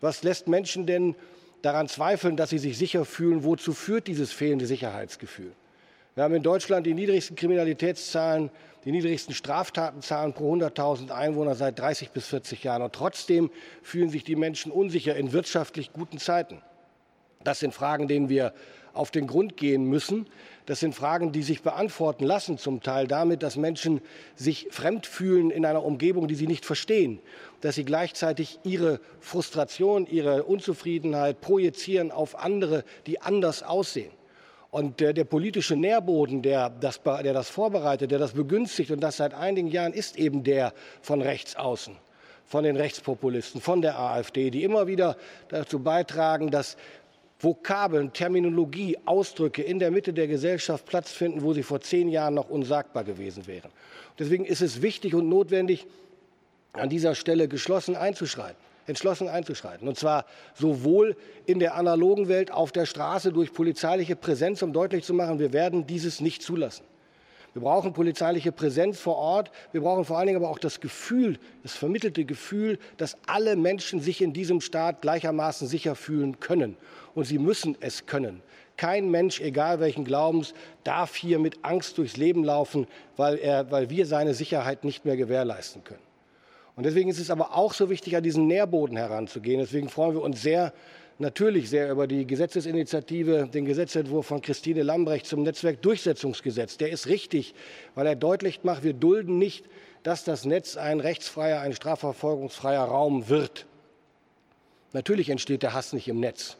Was 0.00 0.22
lässt 0.22 0.46
Menschen 0.46 0.86
denn 0.86 1.14
daran 1.62 1.88
zweifeln, 1.88 2.36
dass 2.36 2.50
sie 2.50 2.58
sich 2.58 2.78
sicher 2.78 3.04
fühlen? 3.04 3.44
Wozu 3.44 3.72
führt 3.72 4.06
dieses 4.06 4.32
fehlende 4.32 4.66
Sicherheitsgefühl? 4.66 5.52
Wir 6.16 6.22
haben 6.24 6.34
in 6.34 6.42
Deutschland 6.42 6.86
die 6.86 6.94
niedrigsten 6.94 7.36
Kriminalitätszahlen, 7.36 8.50
die 8.86 8.90
niedrigsten 8.90 9.34
Straftatenzahlen 9.34 10.32
pro 10.32 10.54
100.000 10.54 11.10
Einwohner 11.10 11.54
seit 11.54 11.78
30 11.78 12.08
bis 12.08 12.28
40 12.28 12.64
Jahren. 12.64 12.80
Und 12.80 12.94
trotzdem 12.94 13.50
fühlen 13.82 14.08
sich 14.08 14.24
die 14.24 14.34
Menschen 14.34 14.72
unsicher 14.72 15.14
in 15.14 15.32
wirtschaftlich 15.32 15.92
guten 15.92 16.16
Zeiten. 16.16 16.62
Das 17.44 17.60
sind 17.60 17.74
Fragen, 17.74 18.08
denen 18.08 18.30
wir 18.30 18.54
auf 18.94 19.10
den 19.10 19.26
Grund 19.26 19.58
gehen 19.58 19.84
müssen. 19.84 20.26
Das 20.64 20.80
sind 20.80 20.94
Fragen, 20.94 21.32
die 21.32 21.42
sich 21.42 21.60
beantworten 21.60 22.24
lassen, 22.24 22.56
zum 22.56 22.80
Teil 22.80 23.06
damit, 23.06 23.42
dass 23.42 23.56
Menschen 23.56 24.00
sich 24.36 24.68
fremd 24.70 25.04
fühlen 25.06 25.50
in 25.50 25.66
einer 25.66 25.84
Umgebung, 25.84 26.28
die 26.28 26.34
sie 26.34 26.46
nicht 26.46 26.64
verstehen, 26.64 27.20
dass 27.60 27.74
sie 27.74 27.84
gleichzeitig 27.84 28.58
ihre 28.64 29.00
Frustration, 29.20 30.06
ihre 30.06 30.44
Unzufriedenheit 30.44 31.42
projizieren 31.42 32.10
auf 32.10 32.38
andere, 32.38 32.84
die 33.06 33.20
anders 33.20 33.62
aussehen. 33.62 34.15
Und 34.76 35.00
der, 35.00 35.14
der 35.14 35.24
politische 35.24 35.74
Nährboden, 35.74 36.42
der 36.42 36.68
das, 36.68 37.00
der 37.02 37.32
das 37.32 37.48
vorbereitet, 37.48 38.10
der 38.10 38.18
das 38.18 38.32
begünstigt, 38.32 38.90
und 38.90 39.00
das 39.00 39.16
seit 39.16 39.32
einigen 39.32 39.68
Jahren, 39.68 39.94
ist 39.94 40.18
eben 40.18 40.44
der 40.44 40.74
von 41.00 41.22
rechts 41.22 41.56
außen 41.56 41.96
von 42.44 42.62
den 42.62 42.76
Rechtspopulisten, 42.76 43.62
von 43.62 43.80
der 43.80 43.98
AfD, 43.98 44.50
die 44.50 44.64
immer 44.64 44.86
wieder 44.86 45.16
dazu 45.48 45.80
beitragen, 45.80 46.50
dass 46.50 46.76
Vokabeln, 47.40 48.12
Terminologie, 48.12 48.98
Ausdrücke 49.06 49.62
in 49.62 49.78
der 49.78 49.90
Mitte 49.90 50.12
der 50.12 50.28
Gesellschaft 50.28 50.84
Platz 50.84 51.10
finden, 51.10 51.42
wo 51.42 51.54
sie 51.54 51.62
vor 51.62 51.80
zehn 51.80 52.10
Jahren 52.10 52.34
noch 52.34 52.50
unsagbar 52.50 53.02
gewesen 53.02 53.46
wären. 53.46 53.70
Deswegen 54.18 54.44
ist 54.44 54.60
es 54.60 54.82
wichtig 54.82 55.14
und 55.14 55.28
notwendig, 55.28 55.86
an 56.74 56.90
dieser 56.90 57.14
Stelle 57.14 57.48
geschlossen 57.48 57.96
einzuschreiten 57.96 58.66
entschlossen 58.86 59.28
einzuschreiten. 59.28 59.88
Und 59.88 59.98
zwar 59.98 60.24
sowohl 60.54 61.16
in 61.44 61.58
der 61.58 61.74
analogen 61.74 62.28
Welt 62.28 62.50
auf 62.50 62.72
der 62.72 62.86
Straße 62.86 63.32
durch 63.32 63.52
polizeiliche 63.52 64.16
Präsenz, 64.16 64.62
um 64.62 64.72
deutlich 64.72 65.04
zu 65.04 65.14
machen, 65.14 65.38
wir 65.38 65.52
werden 65.52 65.86
dieses 65.86 66.20
nicht 66.20 66.42
zulassen. 66.42 66.84
Wir 67.56 67.62
brauchen 67.62 67.94
polizeiliche 67.94 68.52
Präsenz 68.52 69.00
vor 69.00 69.16
Ort. 69.16 69.50
Wir 69.72 69.80
brauchen 69.80 70.04
vor 70.04 70.18
allen 70.18 70.26
Dingen 70.26 70.36
aber 70.36 70.50
auch 70.50 70.58
das 70.58 70.78
Gefühl, 70.80 71.38
das 71.62 71.72
vermittelte 71.72 72.26
Gefühl, 72.26 72.78
dass 72.98 73.16
alle 73.26 73.56
Menschen 73.56 73.98
sich 73.98 74.20
in 74.20 74.34
diesem 74.34 74.60
Staat 74.60 75.00
gleichermaßen 75.00 75.66
sicher 75.66 75.94
fühlen 75.94 76.38
können. 76.38 76.76
Und 77.14 77.24
sie 77.24 77.38
müssen 77.38 77.74
es 77.80 78.04
können. 78.04 78.42
Kein 78.76 79.10
Mensch, 79.10 79.40
egal 79.40 79.80
welchen 79.80 80.04
Glaubens, 80.04 80.52
darf 80.84 81.16
hier 81.16 81.38
mit 81.38 81.64
Angst 81.64 81.96
durchs 81.96 82.18
Leben 82.18 82.44
laufen, 82.44 82.86
weil, 83.16 83.38
er, 83.38 83.70
weil 83.70 83.88
wir 83.88 84.04
seine 84.04 84.34
Sicherheit 84.34 84.84
nicht 84.84 85.06
mehr 85.06 85.16
gewährleisten 85.16 85.82
können. 85.82 86.05
Und 86.76 86.84
deswegen 86.84 87.08
ist 87.08 87.18
es 87.18 87.30
aber 87.30 87.56
auch 87.56 87.72
so 87.72 87.88
wichtig, 87.88 88.16
an 88.16 88.22
diesen 88.22 88.46
Nährboden 88.46 88.98
heranzugehen. 88.98 89.60
Deswegen 89.60 89.88
freuen 89.88 90.14
wir 90.14 90.22
uns 90.22 90.42
sehr, 90.42 90.74
natürlich 91.18 91.70
sehr 91.70 91.90
über 91.90 92.06
die 92.06 92.26
Gesetzesinitiative, 92.26 93.48
den 93.52 93.64
Gesetzentwurf 93.64 94.26
von 94.26 94.42
Christine 94.42 94.82
Lambrecht 94.82 95.26
zum 95.26 95.42
Netzwerkdurchsetzungsgesetz. 95.42 96.76
Der 96.76 96.90
ist 96.90 97.06
richtig, 97.06 97.54
weil 97.94 98.06
er 98.06 98.14
deutlich 98.14 98.62
macht, 98.62 98.84
wir 98.84 98.92
dulden 98.92 99.38
nicht, 99.38 99.64
dass 100.02 100.22
das 100.22 100.44
Netz 100.44 100.76
ein 100.76 101.00
rechtsfreier, 101.00 101.62
ein 101.62 101.72
strafverfolgungsfreier 101.72 102.84
Raum 102.84 103.30
wird. 103.30 103.66
Natürlich 104.92 105.30
entsteht 105.30 105.62
der 105.62 105.72
Hass 105.72 105.94
nicht 105.94 106.08
im 106.08 106.20
Netz. 106.20 106.58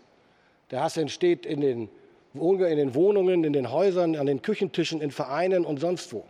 Der 0.71 0.83
Hass 0.83 0.97
entsteht 0.97 1.45
in 1.45 1.61
den, 1.61 1.89
in 2.35 2.59
den 2.59 2.95
Wohnungen, 2.95 3.45
in 3.45 3.53
den 3.53 3.71
Häusern, 3.71 4.17
an 4.17 4.27
den 4.27 4.41
Küchentischen, 4.41 5.03
in 5.03 5.11
Vereinen 5.11 5.67
und 5.67 5.79
sonst 5.79 6.13
wo. 6.13 6.25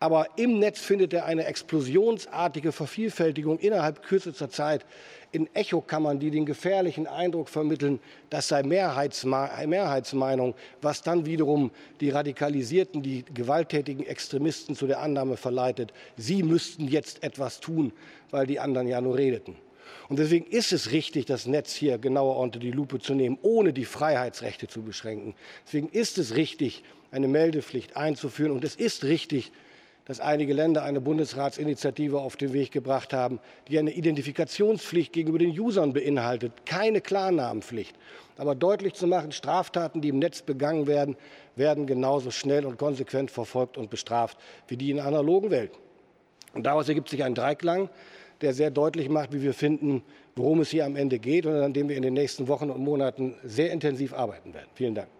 Aber 0.00 0.28
im 0.36 0.60
Netz 0.60 0.78
findet 0.78 1.12
er 1.12 1.24
eine 1.24 1.46
explosionsartige 1.46 2.70
Vervielfältigung 2.70 3.58
innerhalb 3.58 4.02
kürzester 4.02 4.48
Zeit 4.48 4.86
in 5.32 5.52
Echokammern, 5.54 6.20
die 6.20 6.30
den 6.30 6.46
gefährlichen 6.46 7.06
Eindruck 7.06 7.48
vermitteln, 7.48 7.98
das 8.30 8.48
sei 8.48 8.62
Mehrheitsmeinung, 8.62 10.54
was 10.80 11.02
dann 11.02 11.26
wiederum 11.26 11.72
die 12.00 12.10
radikalisierten, 12.10 13.02
die 13.02 13.24
gewalttätigen 13.34 14.06
Extremisten 14.06 14.76
zu 14.76 14.86
der 14.86 15.00
Annahme 15.00 15.36
verleitet, 15.36 15.92
sie 16.16 16.42
müssten 16.42 16.86
jetzt 16.86 17.22
etwas 17.24 17.60
tun, 17.60 17.92
weil 18.30 18.46
die 18.46 18.60
anderen 18.60 18.86
ja 18.86 19.00
nur 19.00 19.18
redeten. 19.18 19.56
Und 20.08 20.18
deswegen 20.18 20.46
ist 20.46 20.72
es 20.72 20.92
richtig, 20.92 21.26
das 21.26 21.46
Netz 21.46 21.74
hier 21.74 21.98
genauer 21.98 22.38
unter 22.38 22.58
die 22.58 22.70
Lupe 22.70 22.98
zu 22.98 23.14
nehmen, 23.14 23.38
ohne 23.42 23.72
die 23.72 23.84
Freiheitsrechte 23.84 24.68
zu 24.68 24.82
beschränken. 24.82 25.34
Deswegen 25.66 25.88
ist 25.88 26.18
es 26.18 26.36
richtig, 26.36 26.82
eine 27.10 27.28
Meldepflicht 27.28 27.96
einzuführen. 27.96 28.52
Und 28.52 28.64
es 28.64 28.74
ist 28.74 29.04
richtig, 29.04 29.52
dass 30.08 30.20
einige 30.20 30.54
Länder 30.54 30.82
eine 30.82 31.02
Bundesratsinitiative 31.02 32.18
auf 32.18 32.36
den 32.36 32.54
Weg 32.54 32.72
gebracht 32.72 33.12
haben, 33.12 33.38
die 33.68 33.78
eine 33.78 33.92
Identifikationspflicht 33.92 35.12
gegenüber 35.12 35.38
den 35.38 35.50
Usern 35.58 35.92
beinhaltet, 35.92 36.52
keine 36.64 37.02
Klarnamenpflicht. 37.02 37.94
Aber 38.38 38.54
deutlich 38.54 38.94
zu 38.94 39.06
machen, 39.06 39.32
Straftaten, 39.32 40.00
die 40.00 40.08
im 40.08 40.18
Netz 40.18 40.40
begangen 40.40 40.86
werden, 40.86 41.16
werden 41.56 41.86
genauso 41.86 42.30
schnell 42.30 42.64
und 42.64 42.78
konsequent 42.78 43.30
verfolgt 43.30 43.76
und 43.76 43.90
bestraft 43.90 44.38
wie 44.66 44.78
die 44.78 44.90
in 44.90 44.98
analogen 44.98 45.50
Welt. 45.50 45.72
Und 46.54 46.64
daraus 46.64 46.88
ergibt 46.88 47.10
sich 47.10 47.22
ein 47.22 47.34
Dreiklang, 47.34 47.90
der 48.40 48.54
sehr 48.54 48.70
deutlich 48.70 49.10
macht, 49.10 49.34
wie 49.34 49.42
wir 49.42 49.52
finden, 49.52 50.02
worum 50.36 50.60
es 50.60 50.70
hier 50.70 50.86
am 50.86 50.96
Ende 50.96 51.18
geht 51.18 51.44
und 51.44 51.54
an 51.54 51.74
dem 51.74 51.90
wir 51.90 51.96
in 51.96 52.02
den 52.02 52.14
nächsten 52.14 52.48
Wochen 52.48 52.70
und 52.70 52.82
Monaten 52.82 53.34
sehr 53.44 53.72
intensiv 53.72 54.14
arbeiten 54.14 54.54
werden. 54.54 54.68
Vielen 54.74 54.94
Dank. 54.94 55.17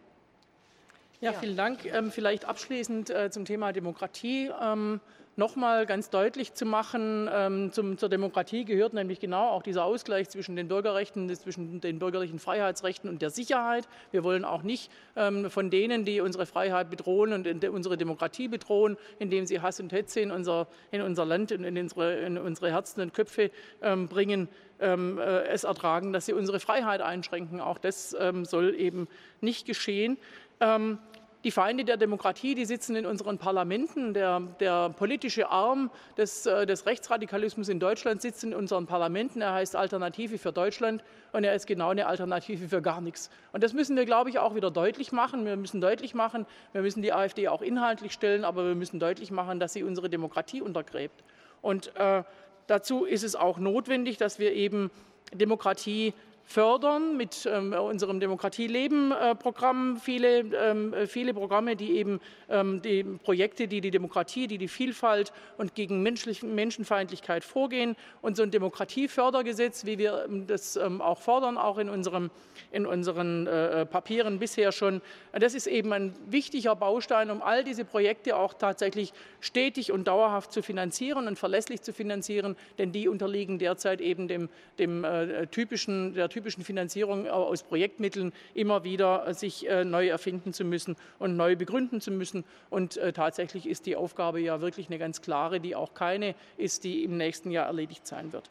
Ja, 1.20 1.32
vielen 1.32 1.56
Dank. 1.56 1.84
Ähm, 1.84 2.12
vielleicht 2.12 2.44
abschließend 2.44 3.10
äh, 3.10 3.30
zum 3.30 3.44
Thema 3.44 3.72
Demokratie. 3.72 4.50
Ähm, 4.60 5.00
Nochmal 5.38 5.86
ganz 5.86 6.10
deutlich 6.10 6.54
zu 6.54 6.66
machen, 6.66 7.30
ähm, 7.32 7.70
zum, 7.70 7.96
zur 7.96 8.08
Demokratie 8.08 8.64
gehört 8.64 8.92
nämlich 8.92 9.20
genau 9.20 9.50
auch 9.50 9.62
dieser 9.62 9.84
Ausgleich 9.84 10.28
zwischen 10.28 10.56
den 10.56 10.66
Bürgerrechten, 10.66 11.32
zwischen 11.32 11.80
den 11.80 12.00
bürgerlichen 12.00 12.40
Freiheitsrechten 12.40 13.08
und 13.08 13.22
der 13.22 13.30
Sicherheit. 13.30 13.86
Wir 14.10 14.24
wollen 14.24 14.44
auch 14.44 14.64
nicht 14.64 14.90
ähm, 15.14 15.48
von 15.48 15.70
denen, 15.70 16.04
die 16.04 16.20
unsere 16.20 16.44
Freiheit 16.44 16.90
bedrohen 16.90 17.32
und 17.32 17.46
in, 17.46 17.60
unsere 17.68 17.96
Demokratie 17.96 18.48
bedrohen, 18.48 18.96
indem 19.20 19.46
sie 19.46 19.60
Hass 19.60 19.78
und 19.78 19.92
Hetze 19.92 20.18
in 20.18 20.32
unser, 20.32 20.66
in 20.90 21.02
unser 21.02 21.24
Land 21.24 21.52
und 21.52 21.62
in 21.62 21.78
unsere, 21.78 22.16
in 22.16 22.36
unsere 22.36 22.72
Herzen 22.72 23.00
und 23.00 23.14
Köpfe 23.14 23.52
ähm, 23.80 24.08
bringen, 24.08 24.48
ähm, 24.80 25.20
äh, 25.20 25.42
es 25.44 25.62
ertragen, 25.62 26.12
dass 26.12 26.26
sie 26.26 26.32
unsere 26.32 26.58
Freiheit 26.58 27.00
einschränken. 27.00 27.60
Auch 27.60 27.78
das 27.78 28.10
soll 28.10 28.74
eben 28.74 29.06
nicht 29.40 29.66
geschehen. 29.66 30.18
Ähm, 30.60 30.98
die 31.44 31.52
Feinde 31.52 31.84
der 31.84 31.96
Demokratie, 31.96 32.56
die 32.56 32.64
sitzen 32.64 32.96
in 32.96 33.06
unseren 33.06 33.38
Parlamenten. 33.38 34.12
Der, 34.12 34.40
der 34.58 34.90
politische 34.90 35.48
Arm 35.48 35.90
des, 36.16 36.46
äh, 36.46 36.66
des, 36.66 36.84
Rechtsradikalismus 36.84 37.68
in 37.68 37.78
Deutschland 37.78 38.20
sitzt 38.20 38.42
in 38.42 38.52
unseren 38.52 38.86
Parlamenten. 38.86 39.40
Er 39.40 39.54
heißt 39.54 39.76
Alternative 39.76 40.38
für 40.38 40.52
Deutschland 40.52 41.04
und 41.32 41.44
er 41.44 41.54
ist 41.54 41.66
genau 41.66 41.90
eine 41.90 42.06
Alternative 42.06 42.66
für 42.68 42.82
gar 42.82 43.00
nichts. 43.00 43.30
Und 43.52 43.62
das 43.62 43.72
müssen 43.72 43.96
wir, 43.96 44.04
glaube 44.04 44.30
ich, 44.30 44.40
auch 44.40 44.56
wieder 44.56 44.72
deutlich 44.72 45.12
machen. 45.12 45.44
Wir 45.46 45.56
müssen 45.56 45.80
deutlich 45.80 46.12
machen, 46.12 46.44
wir 46.72 46.82
müssen 46.82 47.02
die 47.02 47.12
AfD 47.12 47.46
auch 47.46 47.62
inhaltlich 47.62 48.12
stellen, 48.12 48.44
aber 48.44 48.66
wir 48.66 48.74
müssen 48.74 48.98
deutlich 48.98 49.30
machen, 49.30 49.60
dass 49.60 49.72
sie 49.72 49.84
unsere 49.84 50.10
Demokratie 50.10 50.60
untergräbt. 50.60 51.22
Und 51.62 51.94
äh, 51.96 52.24
dazu 52.66 53.04
ist 53.04 53.22
es 53.22 53.36
auch 53.36 53.58
notwendig, 53.58 54.16
dass 54.16 54.40
wir 54.40 54.52
eben 54.52 54.90
Demokratie 55.32 56.14
fördern 56.48 57.18
mit 57.18 57.46
ähm, 57.46 57.74
unserem 57.74 58.20
Demokratieleben-Programm 58.20 59.96
äh, 59.96 60.00
viele, 60.00 60.38
ähm, 60.38 60.94
viele 61.06 61.34
Programme, 61.34 61.76
die 61.76 61.92
eben 61.92 62.20
ähm, 62.48 62.80
die 62.80 63.04
Projekte, 63.04 63.68
die 63.68 63.82
die 63.82 63.90
Demokratie, 63.90 64.46
die 64.46 64.56
die 64.56 64.68
Vielfalt 64.68 65.34
und 65.58 65.74
gegen 65.74 66.02
Menschenfeindlichkeit 66.02 67.44
vorgehen. 67.44 67.96
Und 68.22 68.38
so 68.38 68.44
ein 68.44 68.50
Demokratiefördergesetz, 68.50 69.84
wie 69.84 69.98
wir 69.98 70.24
ähm, 70.24 70.46
das 70.46 70.76
ähm, 70.76 71.02
auch 71.02 71.18
fordern, 71.18 71.58
auch 71.58 71.76
in, 71.76 71.90
unserem, 71.90 72.30
in 72.72 72.86
unseren 72.86 73.46
äh, 73.46 73.84
Papieren 73.84 74.38
bisher 74.38 74.72
schon, 74.72 75.02
das 75.38 75.52
ist 75.52 75.66
eben 75.66 75.92
ein 75.92 76.14
wichtiger 76.30 76.74
Baustein, 76.74 77.30
um 77.30 77.42
all 77.42 77.62
diese 77.62 77.84
Projekte 77.84 78.36
auch 78.36 78.54
tatsächlich 78.54 79.12
stetig 79.40 79.92
und 79.92 80.08
dauerhaft 80.08 80.50
zu 80.50 80.62
finanzieren 80.62 81.28
und 81.28 81.38
verlässlich 81.38 81.82
zu 81.82 81.92
finanzieren, 81.92 82.56
denn 82.78 82.90
die 82.90 83.06
unterliegen 83.06 83.58
derzeit 83.58 84.00
eben 84.00 84.28
dem, 84.28 84.48
dem 84.78 85.04
äh, 85.04 85.46
typischen, 85.48 86.14
der 86.14 86.30
typischen 86.30 86.37
Finanzierung 86.42 87.28
aus 87.28 87.62
Projektmitteln 87.62 88.32
immer 88.54 88.84
wieder 88.84 89.26
äh, 89.26 89.34
sich 89.34 89.68
äh, 89.68 89.84
neu 89.84 90.08
erfinden 90.08 90.52
zu 90.52 90.64
müssen 90.64 90.96
und 91.18 91.36
neu 91.36 91.56
begründen 91.56 92.00
zu 92.00 92.10
müssen. 92.10 92.44
Und 92.70 92.96
äh, 92.96 93.12
tatsächlich 93.12 93.68
ist 93.68 93.86
die 93.86 93.96
Aufgabe 93.96 94.40
ja 94.40 94.60
wirklich 94.60 94.88
eine 94.88 94.98
ganz 94.98 95.22
klare, 95.22 95.60
die 95.60 95.74
auch 95.74 95.94
keine 95.94 96.34
ist, 96.56 96.84
die 96.84 97.04
im 97.04 97.16
nächsten 97.16 97.50
Jahr 97.50 97.66
erledigt 97.66 98.06
sein 98.06 98.32
wird. 98.32 98.50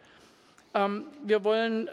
Ähm, 0.73 1.05
wir 1.23 1.43
wollen 1.43 1.87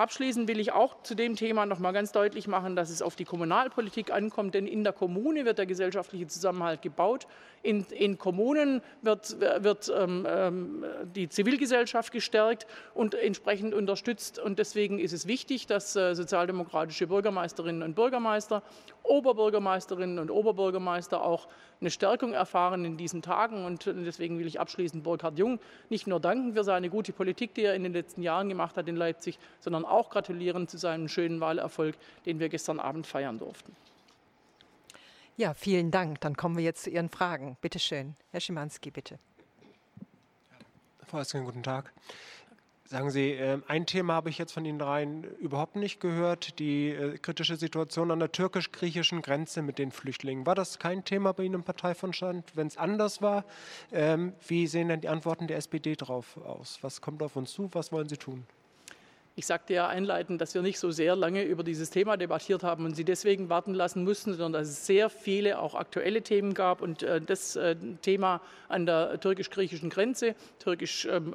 Abschließend 0.00 0.48
will 0.48 0.58
ich 0.60 0.72
auch 0.72 1.02
zu 1.02 1.14
dem 1.14 1.36
Thema 1.36 1.66
noch 1.66 1.78
mal 1.78 1.92
ganz 1.92 2.10
deutlich 2.10 2.48
machen, 2.48 2.74
dass 2.74 2.88
es 2.88 3.02
auf 3.02 3.16
die 3.16 3.26
Kommunalpolitik 3.26 4.10
ankommt, 4.10 4.54
denn 4.54 4.66
in 4.66 4.82
der 4.82 4.94
Kommune 4.94 5.44
wird 5.44 5.58
der 5.58 5.66
gesellschaftliche 5.66 6.26
Zusammenhalt 6.26 6.80
gebaut. 6.80 7.26
In, 7.62 7.84
in 7.90 8.16
Kommunen 8.16 8.80
wird, 9.02 9.38
wird 9.38 9.92
ähm, 9.94 10.26
ähm, 10.26 10.84
die 11.14 11.28
Zivilgesellschaft 11.28 12.14
gestärkt 12.14 12.66
und 12.94 13.14
entsprechend 13.14 13.74
unterstützt. 13.74 14.38
Und 14.38 14.58
deswegen 14.58 14.98
ist 14.98 15.12
es 15.12 15.26
wichtig, 15.26 15.66
dass 15.66 15.94
äh, 15.96 16.14
sozialdemokratische 16.14 17.06
Bürgermeisterinnen 17.06 17.82
und 17.82 17.94
Bürgermeister, 17.94 18.62
Oberbürgermeisterinnen 19.02 20.18
und 20.18 20.30
Oberbürgermeister 20.30 21.22
auch 21.22 21.48
eine 21.80 21.90
Stärkung 21.90 22.32
erfahren 22.32 22.84
in 22.84 22.96
diesen 22.96 23.22
Tagen. 23.22 23.64
Und 23.64 23.86
deswegen 23.86 24.38
will 24.38 24.46
ich 24.46 24.60
abschließend 24.60 25.02
Burkhard 25.02 25.38
Jung 25.38 25.58
nicht 25.88 26.06
nur 26.06 26.20
danken 26.20 26.54
für 26.54 26.64
seine 26.64 26.90
gute 26.90 27.12
Politik, 27.12 27.54
die 27.54 27.64
er 27.64 27.74
in 27.74 27.82
den 27.82 27.92
letzten 27.92 28.22
Jahren 28.22 28.48
gemacht 28.48 28.76
hat 28.76 28.88
in 28.88 28.96
Leipzig, 28.96 29.38
sondern 29.60 29.84
auch 29.84 30.10
gratulieren 30.10 30.68
zu 30.68 30.78
seinem 30.78 31.08
schönen 31.08 31.40
Wahlerfolg, 31.40 31.96
den 32.26 32.38
wir 32.38 32.48
gestern 32.48 32.80
Abend 32.80 33.06
feiern 33.06 33.38
durften. 33.38 33.74
Ja, 35.36 35.54
vielen 35.54 35.90
Dank. 35.90 36.20
Dann 36.20 36.36
kommen 36.36 36.56
wir 36.56 36.64
jetzt 36.64 36.82
zu 36.82 36.90
Ihren 36.90 37.08
Fragen. 37.08 37.56
Bitte 37.62 37.78
schön. 37.78 38.14
Herr 38.30 38.40
Schimanski, 38.40 38.90
bitte. 38.90 39.18
Frau 41.06 41.20
Esken, 41.20 41.44
guten 41.44 41.62
Tag. 41.62 41.92
Sagen 42.90 43.12
Sie, 43.12 43.30
ähm, 43.30 43.62
ein 43.68 43.86
Thema 43.86 44.14
habe 44.14 44.30
ich 44.30 44.38
jetzt 44.38 44.50
von 44.50 44.64
Ihnen 44.64 44.80
dreien 44.80 45.22
überhaupt 45.38 45.76
nicht 45.76 46.00
gehört, 46.00 46.58
die 46.58 46.88
äh, 46.88 47.18
kritische 47.18 47.54
Situation 47.54 48.10
an 48.10 48.18
der 48.18 48.32
türkisch-griechischen 48.32 49.22
Grenze 49.22 49.62
mit 49.62 49.78
den 49.78 49.92
Flüchtlingen. 49.92 50.44
War 50.44 50.56
das 50.56 50.80
kein 50.80 51.04
Thema 51.04 51.32
bei 51.32 51.44
Ihnen 51.44 51.54
im 51.54 51.62
Parteivorstand? 51.62 52.50
Wenn 52.56 52.66
es 52.66 52.76
anders 52.76 53.22
war, 53.22 53.44
ähm, 53.92 54.32
wie 54.48 54.66
sehen 54.66 54.88
denn 54.88 55.02
die 55.02 55.08
Antworten 55.08 55.46
der 55.46 55.58
SPD 55.58 55.94
darauf 55.94 56.36
aus? 56.38 56.80
Was 56.82 57.00
kommt 57.00 57.22
auf 57.22 57.36
uns 57.36 57.52
zu? 57.52 57.70
Was 57.74 57.92
wollen 57.92 58.08
Sie 58.08 58.16
tun? 58.16 58.44
Ich 59.36 59.46
sagte 59.46 59.72
ja 59.72 59.86
einleitend, 59.86 60.40
dass 60.40 60.54
wir 60.54 60.62
nicht 60.62 60.80
so 60.80 60.90
sehr 60.90 61.14
lange 61.14 61.44
über 61.44 61.62
dieses 61.62 61.90
Thema 61.90 62.16
debattiert 62.16 62.64
haben 62.64 62.86
und 62.86 62.96
Sie 62.96 63.04
deswegen 63.04 63.48
warten 63.48 63.72
lassen 63.72 64.02
mussten, 64.02 64.34
sondern 64.34 64.62
dass 64.62 64.68
es 64.68 64.84
sehr 64.84 65.10
viele 65.10 65.60
auch 65.60 65.76
aktuelle 65.76 66.22
Themen 66.22 66.54
gab. 66.54 66.82
Und 66.82 67.04
äh, 67.04 67.20
das 67.20 67.54
äh, 67.54 67.76
Thema 68.02 68.40
an 68.68 68.84
der 68.84 69.20
türkisch-griechischen 69.20 69.90
Grenze, 69.90 70.34
türkisch 70.58 71.06
ähm, 71.08 71.34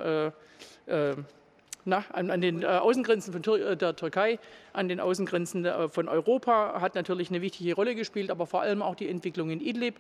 äh, 0.88 1.16
na, 1.86 2.04
an, 2.12 2.32
an, 2.32 2.42
den 2.42 2.64
äh, 2.64 2.66
Außengrenzen 2.66 3.32
von 3.32 3.44
Tür 3.44 3.72
äh, 3.72 3.78
der 3.78 3.96
Türkei, 3.96 4.40
an 4.74 4.90
den 4.90 5.00
Außengrenzen 5.00 5.68
von 5.90 6.10
Europa 6.10 6.82
hat 6.82 6.96
natürlich 6.96 7.30
eine 7.30 7.42
wichtige 7.42 7.76
Rolle 7.76 7.96
gespielt, 7.96 8.30
aber 8.30 8.46
vor 8.46 8.62
allem 8.62 8.82
auch 8.82 8.96
die 8.96 9.08
Entwicklung 9.08 9.50
in 9.52 9.62
Idlib 9.62 10.00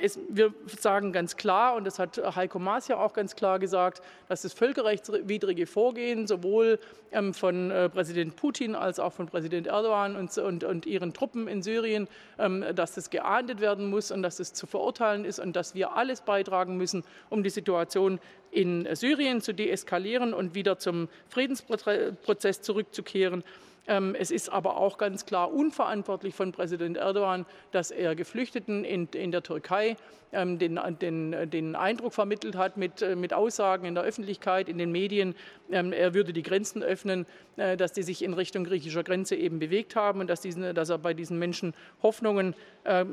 es, 0.00 0.20
wir 0.28 0.54
sagen 0.66 1.12
ganz 1.12 1.36
klar, 1.36 1.74
und 1.74 1.84
das 1.84 1.98
hat 1.98 2.16
Heiko 2.36 2.60
Maas 2.60 2.86
ja 2.86 2.96
auch 2.96 3.12
ganz 3.12 3.34
klar 3.34 3.58
gesagt, 3.58 4.02
dass 4.28 4.42
das 4.42 4.52
völkerrechtswidrige 4.52 5.66
Vorgehen 5.66 6.28
sowohl 6.28 6.78
ähm, 7.10 7.34
von 7.34 7.72
äh, 7.72 7.88
Präsident 7.88 8.36
Putin 8.36 8.76
als 8.76 9.00
auch 9.00 9.12
von 9.12 9.26
Präsident 9.26 9.66
Erdogan 9.66 10.14
und, 10.14 10.36
und, 10.38 10.62
und 10.62 10.86
ihren 10.86 11.12
Truppen 11.12 11.48
in 11.48 11.62
Syrien, 11.62 12.06
ähm, 12.38 12.64
dass 12.76 12.94
das 12.94 13.10
geahndet 13.10 13.60
werden 13.60 13.90
muss 13.90 14.12
und 14.12 14.22
dass 14.22 14.38
es 14.38 14.52
zu 14.52 14.68
verurteilen 14.68 15.24
ist 15.24 15.40
und 15.40 15.56
dass 15.56 15.74
wir 15.74 15.96
alles 15.96 16.20
beitragen 16.20 16.76
müssen, 16.76 17.02
um 17.28 17.42
die 17.42 17.50
Situation 17.50 18.20
in 18.52 18.88
Syrien 18.94 19.40
zu 19.40 19.52
deeskalieren 19.52 20.34
und 20.34 20.54
wieder 20.54 20.78
zum 20.78 21.08
Friedensprozess 21.28 22.62
zurückzukehren. 22.62 23.42
Ähm, 23.88 24.14
es 24.14 24.30
ist 24.30 24.50
aber 24.50 24.76
auch 24.76 24.98
ganz 24.98 25.24
klar 25.24 25.50
unverantwortlich 25.52 26.34
von 26.34 26.52
Präsident 26.52 26.98
Erdogan, 26.98 27.46
dass 27.72 27.90
er 27.90 28.14
Geflüchteten 28.14 28.84
in, 28.84 29.08
in 29.08 29.32
der 29.32 29.42
Türkei 29.42 29.96
ähm, 30.32 30.58
den, 30.58 30.78
den, 31.00 31.50
den, 31.50 31.74
Eindruck 31.74 32.12
vermittelt 32.12 32.54
hat 32.54 32.76
mit, 32.76 33.00
äh, 33.00 33.16
mit, 33.16 33.32
Aussagen 33.32 33.86
in 33.86 33.94
der 33.94 34.04
Öffentlichkeit, 34.04 34.68
in 34.68 34.76
den 34.76 34.92
Medien, 34.92 35.34
ähm, 35.70 35.94
er 35.94 36.12
würde 36.12 36.34
die 36.34 36.42
Grenzen 36.42 36.82
öffnen, 36.82 37.24
äh, 37.56 37.78
dass 37.78 37.92
die 37.92 38.02
sich 38.02 38.22
in 38.22 38.34
Richtung 38.34 38.64
griechischer 38.64 39.02
Grenze 39.02 39.36
eben 39.36 39.58
bewegt 39.58 39.96
haben 39.96 40.20
und 40.20 40.28
dass, 40.28 40.42
diesen, 40.42 40.74
dass 40.74 40.90
er 40.90 40.98
bei 40.98 41.14
diesen 41.14 41.38
Menschen 41.38 41.72
Hoffnungen, 42.02 42.54
äh, 42.84 43.06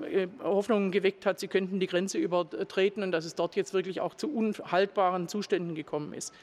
Hoffnungen 0.43 0.91
geweckt 0.91 1.25
hat, 1.25 1.39
sie 1.39 1.47
könnten 1.47 1.79
die 1.79 1.87
Grenze 1.87 2.17
übertreten 2.17 3.01
und 3.01 3.13
dass 3.13 3.23
es 3.23 3.35
dort 3.35 3.55
jetzt 3.55 3.73
wirklich 3.73 4.01
auch 4.01 4.15
zu 4.15 4.29
unhaltbaren 4.29 5.29
Zuständen 5.29 5.73
gekommen 5.73 6.11
ist. 6.13 6.33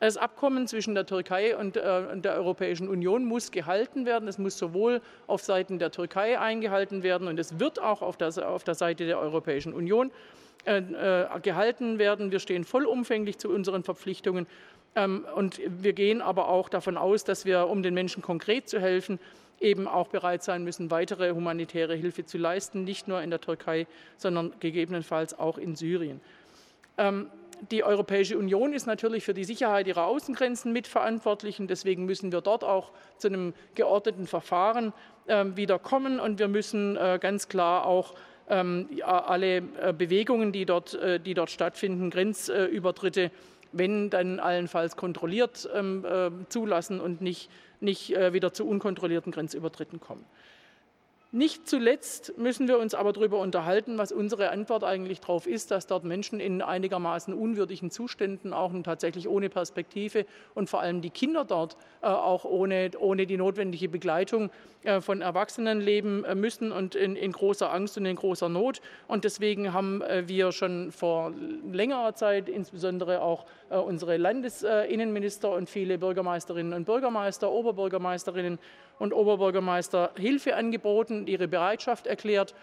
Das 0.00 0.16
Abkommen 0.16 0.68
zwischen 0.68 0.94
der 0.94 1.06
Türkei 1.06 1.56
und, 1.56 1.76
äh, 1.76 2.16
der 2.16 2.34
Europäischen 2.34 2.88
Union 2.88 3.24
muss 3.24 3.50
gehalten 3.50 4.06
werden. 4.06 4.28
Es 4.28 4.38
muss 4.38 4.56
sowohl 4.56 5.00
auf 5.26 5.42
Seiten 5.42 5.78
der 5.78 5.90
Türkei 5.90 6.38
eingehalten 6.38 7.02
werden 7.02 7.26
und 7.26 7.38
es 7.38 7.58
wird 7.58 7.80
auch 7.80 8.00
auf 8.02 8.16
der, 8.16 8.48
auf 8.48 8.62
der 8.62 8.74
Seite 8.74 9.06
der 9.06 9.18
Europäischen 9.18 9.74
Union 9.74 10.12
äh, 10.66 10.78
äh, 10.78 11.40
gehalten 11.40 11.98
werden. 11.98 12.30
Wir 12.30 12.38
stehen 12.38 12.64
vollumfänglich 12.64 13.38
zu 13.38 13.50
unseren 13.50 13.82
Verpflichtungen. 13.82 14.46
Ähm, 14.94 15.26
und 15.34 15.60
wir 15.66 15.92
gehen 15.94 16.20
aber 16.20 16.48
auch 16.48 16.68
davon 16.68 16.96
aus, 16.96 17.24
dass 17.24 17.44
wir, 17.44 17.68
um 17.68 17.82
den 17.82 17.94
Menschen 17.94 18.22
konkret 18.22 18.68
zu 18.68 18.80
helfen, 18.80 19.18
eben 19.60 19.88
auch 19.88 20.08
bereit 20.08 20.42
sein 20.42 20.62
müssen, 20.64 20.90
weitere 20.90 21.32
humanitäre 21.32 21.94
Hilfe 21.94 22.24
zu 22.24 22.38
leisten, 22.38 22.84
nicht 22.84 23.08
nur 23.08 23.22
in 23.22 23.30
der 23.30 23.40
Türkei, 23.40 23.86
sondern 24.16 24.52
gegebenenfalls 24.60 25.36
auch 25.38 25.58
in 25.58 25.74
Syrien. 25.74 26.20
Ähm, 26.96 27.28
die 27.70 27.84
Europäische 27.84 28.38
Union 28.38 28.72
ist 28.72 28.86
natürlich 28.86 29.24
für 29.24 29.34
die 29.34 29.44
Sicherheit 29.44 29.86
ihrer 29.86 30.06
Außengrenzen 30.06 30.72
mitverantwortlich 30.72 31.60
und 31.60 31.68
deswegen 31.68 32.04
müssen 32.04 32.32
wir 32.32 32.40
dort 32.40 32.64
auch 32.64 32.92
zu 33.16 33.28
einem 33.28 33.54
geordneten 33.74 34.26
Verfahren 34.26 34.92
äh, 35.26 35.44
wieder 35.54 35.78
kommen 35.78 36.20
und 36.20 36.38
wir 36.38 36.48
müssen 36.48 36.96
äh, 36.96 37.18
ganz 37.20 37.48
klar 37.48 37.86
auch 37.86 38.14
ähm, 38.48 38.88
alle 39.02 39.56
äh, 39.56 39.92
Bewegungen, 39.96 40.52
die 40.52 40.64
dort, 40.64 40.94
äh, 40.94 41.20
die 41.20 41.34
dort 41.34 41.50
stattfinden, 41.50 42.10
Grenzübertritte, 42.10 43.30
wenn 43.72 44.10
dann 44.10 44.40
allenfalls 44.40 44.96
kontrolliert 44.96 45.68
ähm, 45.74 46.04
äh, 46.04 46.30
zulassen 46.48 47.00
und 47.00 47.20
nicht, 47.20 47.50
nicht 47.80 48.10
wieder 48.10 48.52
zu 48.52 48.66
unkontrollierten 48.66 49.30
Grenzübertritten 49.30 50.00
kommen. 50.00 50.24
Nicht 51.30 51.68
zuletzt 51.68 52.38
müssen 52.38 52.68
wir 52.68 52.78
uns 52.78 52.94
aber 52.94 53.12
darüber 53.12 53.38
unterhalten, 53.40 53.98
was 53.98 54.12
unsere 54.12 54.48
Antwort 54.48 54.82
eigentlich 54.82 55.20
darauf 55.20 55.46
ist, 55.46 55.70
dass 55.70 55.86
dort 55.86 56.04
Menschen 56.04 56.40
in 56.40 56.62
einigermaßen 56.62 57.34
unwürdigen 57.34 57.90
Zuständen, 57.90 58.54
auch 58.54 58.72
tatsächlich 58.82 59.28
ohne 59.28 59.50
Perspektive 59.50 60.24
und 60.54 60.70
vor 60.70 60.80
allem 60.80 61.02
die 61.02 61.10
Kinder 61.10 61.44
dort 61.44 61.76
äh, 62.00 62.06
auch 62.06 62.46
ohne, 62.46 62.92
ohne 62.98 63.26
die 63.26 63.36
notwendige 63.36 63.90
Begleitung 63.90 64.50
äh, 64.84 65.02
von 65.02 65.20
Erwachsenen 65.20 65.82
leben 65.82 66.24
äh, 66.24 66.34
müssen 66.34 66.72
und 66.72 66.94
in, 66.94 67.14
in, 67.14 67.32
großer 67.32 67.70
Angst 67.70 67.98
und 67.98 68.06
in 68.06 68.16
großer 68.16 68.48
Not. 68.48 68.80
Und 69.06 69.24
deswegen 69.24 69.74
haben 69.74 70.00
äh, 70.00 70.26
wir 70.28 70.50
schon 70.52 70.92
vor 70.92 71.34
längerer 71.70 72.14
Zeit 72.14 72.48
insbesondere 72.48 73.20
auch 73.20 73.44
äh, 73.68 73.76
unsere 73.76 74.16
Landesinnenminister 74.16 75.52
und 75.52 75.68
viele 75.68 75.98
Bürgermeisterinnen 75.98 76.72
und 76.72 76.86
Bürgermeister, 76.86 77.50
Oberbürgermeisterinnen 77.50 78.58
und 78.98 79.12
Oberbürgermeister 79.12 80.10
Hilfe 80.16 80.56
angeboten, 80.56 81.26
ihre 81.26 81.48
Bereitschaft 81.48 82.06
erklärt, 82.06 82.54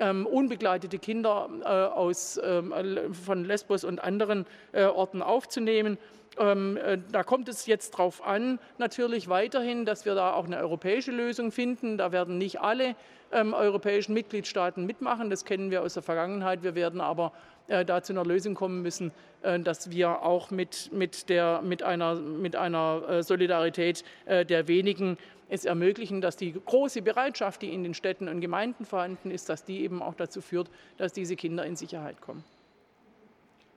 ähm, 0.00 0.26
unbegleitete 0.26 0.98
Kinder 0.98 1.48
äh, 1.62 1.66
aus, 1.68 2.40
ähm, 2.42 2.72
von 3.12 3.44
Lesbos 3.44 3.84
und 3.84 4.02
anderen 4.02 4.46
äh, 4.72 4.84
Orten 4.84 5.22
aufzunehmen. 5.22 5.98
Ähm, 6.38 6.76
äh, 6.76 6.98
da 7.12 7.22
kommt 7.22 7.48
es 7.48 7.66
jetzt 7.66 7.94
darauf 7.94 8.26
an, 8.26 8.58
natürlich 8.78 9.28
weiterhin, 9.28 9.84
dass 9.84 10.04
wir 10.04 10.14
da 10.14 10.32
auch 10.34 10.46
eine 10.46 10.58
europäische 10.58 11.12
Lösung 11.12 11.52
finden. 11.52 11.96
Da 11.96 12.10
werden 12.10 12.38
nicht 12.38 12.60
alle 12.60 12.96
ähm, 13.32 13.54
europäischen 13.54 14.14
Mitgliedstaaten 14.14 14.84
mitmachen, 14.84 15.30
das 15.30 15.44
kennen 15.44 15.70
wir 15.70 15.82
aus 15.82 15.94
der 15.94 16.02
Vergangenheit. 16.02 16.62
Wir 16.62 16.74
werden 16.74 17.00
aber 17.00 17.32
äh, 17.68 17.84
da 17.84 18.02
zu 18.02 18.12
einer 18.12 18.24
Lösung 18.24 18.54
kommen 18.54 18.82
müssen, 18.82 19.12
äh, 19.42 19.58
dass 19.60 19.90
wir 19.90 20.22
auch 20.22 20.50
mit, 20.50 20.90
mit, 20.92 21.28
der, 21.28 21.62
mit 21.62 21.82
einer, 21.82 22.16
mit 22.16 22.56
einer 22.56 23.02
äh, 23.08 23.22
Solidarität 23.22 24.04
äh, 24.26 24.44
der 24.44 24.68
wenigen 24.68 25.18
es 25.54 25.64
ermöglichen, 25.64 26.20
dass 26.20 26.36
die 26.36 26.52
große 26.52 27.02
Bereitschaft, 27.02 27.62
die 27.62 27.72
in 27.72 27.82
den 27.82 27.94
Städten 27.94 28.28
und 28.28 28.40
Gemeinden 28.40 28.84
vorhanden 28.84 29.30
ist, 29.30 29.48
dass 29.48 29.64
die 29.64 29.80
eben 29.80 30.02
auch 30.02 30.14
dazu 30.14 30.40
führt, 30.40 30.70
dass 30.96 31.12
diese 31.12 31.36
Kinder 31.36 31.64
in 31.64 31.76
Sicherheit 31.76 32.20
kommen. 32.20 32.44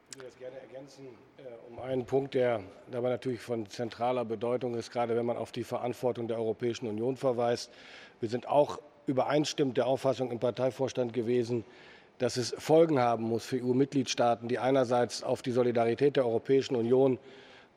Ich 0.10 0.18
würde 0.18 0.30
das 0.30 0.40
gerne 0.40 0.60
ergänzen 0.60 1.06
äh, 1.38 1.42
um 1.72 1.80
einen 1.80 2.06
Punkt, 2.06 2.34
der 2.34 2.62
dabei 2.92 3.10
natürlich 3.10 3.42
von 3.42 3.68
zentraler 3.68 4.26
Bedeutung 4.26 4.76
ist, 4.76 4.92
gerade 4.92 5.16
wenn 5.16 5.26
man 5.26 5.38
auf 5.38 5.52
die 5.52 5.64
Verantwortung 5.64 6.28
der 6.28 6.38
Europäischen 6.38 6.88
Union 6.88 7.16
verweist. 7.16 7.72
Wir 8.20 8.30
sind 8.30 8.48
auch 8.48 8.80
übereinstimmend 9.06 9.78
der 9.78 9.86
Auffassung 9.88 10.32
im 10.32 10.40
Parteivorstand 10.40 11.14
gewesen, 11.14 11.64
dass 12.18 12.38
es 12.38 12.56
Folgen 12.58 13.00
haben 13.00 13.26
muss 13.26 13.46
für 13.46 13.58
EU-Mitgliedstaaten, 13.58 14.48
die 14.48 14.58
einerseits 14.58 15.24
auf 15.24 15.44
die 15.44 15.52
Solidarität 15.52 16.16
der 16.16 16.26
Europäischen 16.26 16.76
Union 16.76 17.20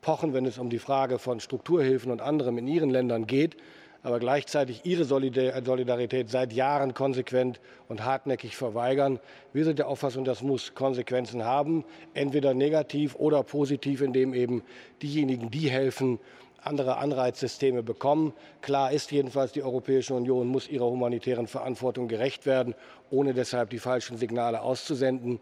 pochen, 0.01 0.33
wenn 0.33 0.45
es 0.45 0.57
um 0.57 0.69
die 0.69 0.79
Frage 0.79 1.19
von 1.19 1.39
Strukturhilfen 1.39 2.11
und 2.11 2.21
anderem 2.21 2.57
in 2.57 2.67
ihren 2.67 2.89
Ländern 2.89 3.27
geht, 3.27 3.55
aber 4.03 4.19
gleichzeitig 4.19 4.81
ihre 4.83 5.05
Solidarität 5.05 6.29
seit 6.29 6.53
Jahren 6.53 6.93
konsequent 6.93 7.59
und 7.87 8.03
hartnäckig 8.03 8.55
verweigern. 8.55 9.19
Wir 9.53 9.63
sind 9.65 9.79
der 9.79 9.87
Auffassung, 9.87 10.25
das 10.25 10.41
muss 10.41 10.73
Konsequenzen 10.73 11.43
haben, 11.45 11.85
entweder 12.13 12.53
negativ 12.53 13.15
oder 13.15 13.43
positiv, 13.43 14.01
indem 14.01 14.33
eben 14.33 14.63
diejenigen, 15.01 15.51
die 15.51 15.69
helfen, 15.69 16.19
andere 16.63 16.97
Anreizsysteme 16.97 17.83
bekommen. 17.83 18.33
Klar 18.61 18.91
ist 18.91 19.11
jedenfalls, 19.11 19.51
die 19.51 19.63
Europäische 19.63 20.13
Union 20.13 20.47
muss 20.47 20.67
ihrer 20.67 20.85
humanitären 20.85 21.47
Verantwortung 21.47 22.07
gerecht 22.07 22.45
werden, 22.45 22.75
ohne 23.09 23.33
deshalb 23.33 23.71
die 23.71 23.79
falschen 23.79 24.17
Signale 24.17 24.61
auszusenden. 24.61 25.39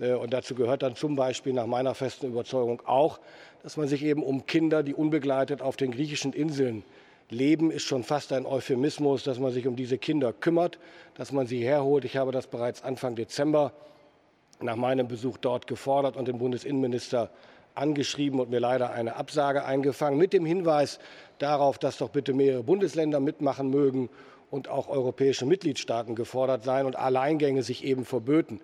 Äh, 0.00 0.12
und 0.14 0.32
dazu 0.32 0.54
gehört 0.54 0.82
dann 0.82 0.96
zum 0.96 1.16
Beispiel 1.16 1.52
nach 1.52 1.66
meiner 1.66 1.94
festen 1.94 2.26
Überzeugung 2.26 2.82
auch, 2.84 3.20
dass 3.62 3.76
man 3.76 3.88
sich 3.88 4.04
eben 4.04 4.22
um 4.22 4.46
Kinder, 4.46 4.82
die 4.82 4.94
unbegleitet 4.94 5.62
auf 5.62 5.76
den 5.76 5.92
griechischen 5.92 6.32
Inseln 6.32 6.84
leben, 7.28 7.70
ist 7.70 7.84
schon 7.84 8.02
fast 8.02 8.32
ein 8.32 8.46
Euphemismus, 8.46 9.24
dass 9.24 9.38
man 9.38 9.52
sich 9.52 9.66
um 9.66 9.76
diese 9.76 9.98
Kinder 9.98 10.32
kümmert, 10.32 10.78
dass 11.14 11.32
man 11.32 11.46
sie 11.46 11.64
herholt. 11.64 12.04
Ich 12.04 12.16
habe 12.16 12.32
das 12.32 12.46
bereits 12.46 12.82
Anfang 12.82 13.16
Dezember 13.16 13.72
nach 14.60 14.76
meinem 14.76 15.08
Besuch 15.08 15.36
dort 15.38 15.66
gefordert 15.66 16.16
und 16.16 16.28
den 16.28 16.38
Bundesinnenminister 16.38 17.30
angeschrieben 17.74 18.40
und 18.40 18.50
mir 18.50 18.60
leider 18.60 18.90
eine 18.90 19.16
Absage 19.16 19.64
eingefangen, 19.64 20.18
mit 20.18 20.32
dem 20.32 20.46
Hinweis 20.46 20.98
darauf, 21.38 21.78
dass 21.78 21.98
doch 21.98 22.08
bitte 22.08 22.32
mehrere 22.32 22.62
Bundesländer 22.62 23.20
mitmachen 23.20 23.68
mögen 23.68 24.08
und 24.50 24.68
auch 24.68 24.88
europäische 24.88 25.44
Mitgliedstaaten 25.44 26.14
gefordert 26.14 26.64
seien 26.64 26.86
und 26.86 26.96
Alleingänge 26.96 27.62
sich 27.62 27.84
eben 27.84 28.04
verböten. 28.04 28.60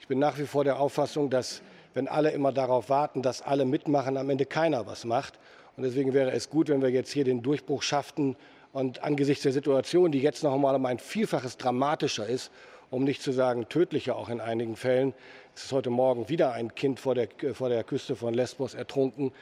Ich 0.00 0.08
bin 0.08 0.18
nach 0.18 0.38
wie 0.38 0.46
vor 0.46 0.64
der 0.64 0.80
Auffassung, 0.80 1.30
dass 1.30 1.60
wenn 1.92 2.08
alle 2.08 2.30
immer 2.30 2.52
darauf 2.52 2.88
warten, 2.90 3.22
dass 3.22 3.42
alle 3.42 3.64
mitmachen, 3.64 4.16
am 4.16 4.30
Ende 4.30 4.46
keiner 4.46 4.86
was 4.86 5.04
macht. 5.04 5.38
Und 5.76 5.82
deswegen 5.82 6.14
wäre 6.14 6.32
es 6.32 6.48
gut, 6.48 6.68
wenn 6.68 6.82
wir 6.82 6.90
jetzt 6.90 7.12
hier 7.12 7.24
den 7.24 7.42
Durchbruch 7.42 7.82
schafften 7.82 8.36
und 8.72 9.02
angesichts 9.02 9.42
der 9.42 9.52
Situation, 9.52 10.12
die 10.12 10.20
jetzt 10.20 10.42
noch 10.42 10.54
einmal 10.54 10.74
um 10.74 10.86
ein 10.86 10.98
Vielfaches 10.98 11.56
dramatischer 11.56 12.26
ist, 12.26 12.50
um 12.90 13.04
nicht 13.04 13.20
zu 13.20 13.32
sagen 13.32 13.68
tödlicher 13.68 14.16
auch 14.16 14.28
in 14.28 14.40
einigen 14.40 14.76
Fällen, 14.76 15.12
es 15.54 15.64
ist 15.64 15.72
heute 15.72 15.90
Morgen 15.90 16.28
wieder 16.28 16.52
ein 16.52 16.74
Kind 16.74 17.00
vor 17.00 17.14
der, 17.14 17.28
vor 17.54 17.70
der 17.70 17.82
Küste 17.82 18.14
von 18.14 18.34
Lesbos 18.34 18.74
ertrunken. 18.74 19.32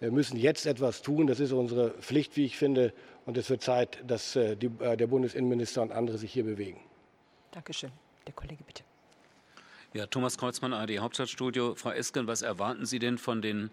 Wir 0.00 0.10
müssen 0.10 0.36
jetzt 0.36 0.66
etwas 0.66 1.00
tun. 1.00 1.26
Das 1.26 1.40
ist 1.40 1.52
unsere 1.52 1.92
Pflicht, 1.92 2.36
wie 2.36 2.44
ich 2.44 2.58
finde. 2.58 2.92
Und 3.24 3.38
es 3.38 3.48
wird 3.48 3.62
Zeit, 3.62 4.02
dass 4.06 4.36
äh, 4.36 4.56
die, 4.56 4.70
äh, 4.80 4.96
der 4.96 5.06
Bundesinnenminister 5.06 5.80
und 5.80 5.92
andere 5.92 6.18
sich 6.18 6.32
hier 6.32 6.44
bewegen. 6.44 6.80
Dankeschön. 7.52 7.90
Der 8.26 8.34
Kollege 8.34 8.62
bitte. 8.64 8.82
Ja, 9.94 10.06
Thomas 10.06 10.36
Kreuzmann, 10.36 10.72
AD 10.72 10.98
Hauptstadtstudio. 10.98 11.74
Frau 11.74 11.90
Esken, 11.90 12.26
was 12.26 12.42
erwarten 12.42 12.84
Sie 12.84 12.98
denn 12.98 13.16
von 13.16 13.40
den 13.42 13.66
äh, 13.66 13.70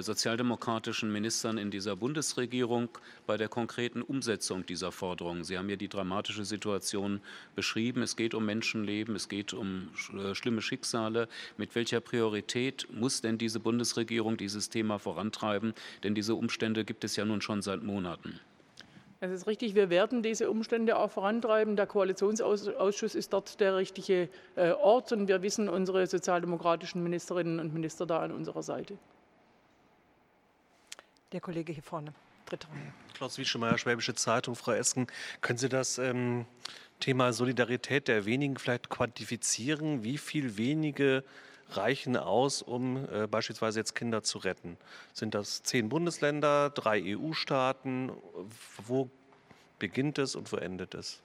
sozialdemokratischen 0.00 1.12
Ministern 1.12 1.58
in 1.58 1.70
dieser 1.70 1.96
Bundesregierung 1.96 2.88
bei 3.26 3.36
der 3.36 3.48
konkreten 3.48 4.02
Umsetzung 4.02 4.66
dieser 4.66 4.92
Forderungen? 4.92 5.44
Sie 5.44 5.58
haben 5.58 5.68
ja 5.68 5.76
die 5.76 5.88
dramatische 5.88 6.44
Situation 6.44 7.20
beschrieben. 7.54 8.02
Es 8.02 8.16
geht 8.16 8.34
um 8.34 8.44
Menschenleben, 8.44 9.14
es 9.14 9.28
geht 9.28 9.54
um 9.54 9.88
äh, 10.12 10.34
schlimme 10.34 10.62
Schicksale. 10.62 11.28
Mit 11.56 11.74
welcher 11.74 12.00
Priorität 12.00 12.86
muss 12.92 13.20
denn 13.20 13.38
diese 13.38 13.60
Bundesregierung 13.60 14.36
dieses 14.36 14.68
Thema 14.70 14.98
vorantreiben? 14.98 15.74
Denn 16.02 16.14
diese 16.14 16.34
Umstände 16.34 16.84
gibt 16.84 17.04
es 17.04 17.16
ja 17.16 17.24
nun 17.24 17.40
schon 17.40 17.62
seit 17.62 17.82
Monaten. 17.82 18.40
Es 19.20 19.30
ist 19.30 19.46
richtig, 19.46 19.74
wir 19.74 19.88
werden 19.88 20.22
diese 20.22 20.50
Umstände 20.50 20.96
auch 20.98 21.10
vorantreiben. 21.10 21.76
Der 21.76 21.86
Koalitionsausschuss 21.86 23.14
ist 23.14 23.32
dort 23.32 23.60
der 23.60 23.76
richtige 23.76 24.28
äh, 24.56 24.72
Ort 24.72 25.12
und 25.12 25.26
wir 25.26 25.40
wissen 25.42 25.68
unsere 25.68 26.06
sozialdemokratischen 26.06 27.02
Ministerinnen 27.02 27.58
und 27.58 27.72
Minister 27.72 28.04
da 28.04 28.20
an 28.20 28.32
unserer 28.32 28.62
Seite. 28.62 28.98
Der 31.32 31.40
Kollege 31.40 31.72
hier 31.72 31.82
vorne, 31.82 32.14
dritte 32.44 32.68
Reihe. 32.68 32.92
Klaus 33.14 33.36
Wieschemeyer, 33.36 33.78
Schwäbische 33.78 34.14
Zeitung. 34.14 34.54
Frau 34.54 34.72
Esken, 34.72 35.08
können 35.40 35.58
Sie 35.58 35.68
das 35.68 35.98
ähm, 35.98 36.46
Thema 37.00 37.32
Solidarität 37.32 38.06
der 38.06 38.26
wenigen 38.26 38.56
vielleicht 38.56 38.88
quantifizieren? 38.90 40.04
Wie 40.04 40.18
viel 40.18 40.56
wenige 40.56 41.24
reichen 41.70 42.16
aus, 42.16 42.62
um 42.62 43.08
äh, 43.12 43.26
beispielsweise 43.26 43.80
jetzt 43.80 43.96
Kinder 43.96 44.22
zu 44.22 44.38
retten? 44.38 44.76
Sind 45.12 45.34
das 45.34 45.64
zehn 45.64 45.88
Bundesländer, 45.88 46.70
drei 46.70 47.16
EU-Staaten? 47.16 48.12
Wo 48.86 49.10
beginnt 49.80 50.18
es 50.18 50.36
und 50.36 50.52
wo 50.52 50.56
endet 50.58 50.94
es? 50.94 51.22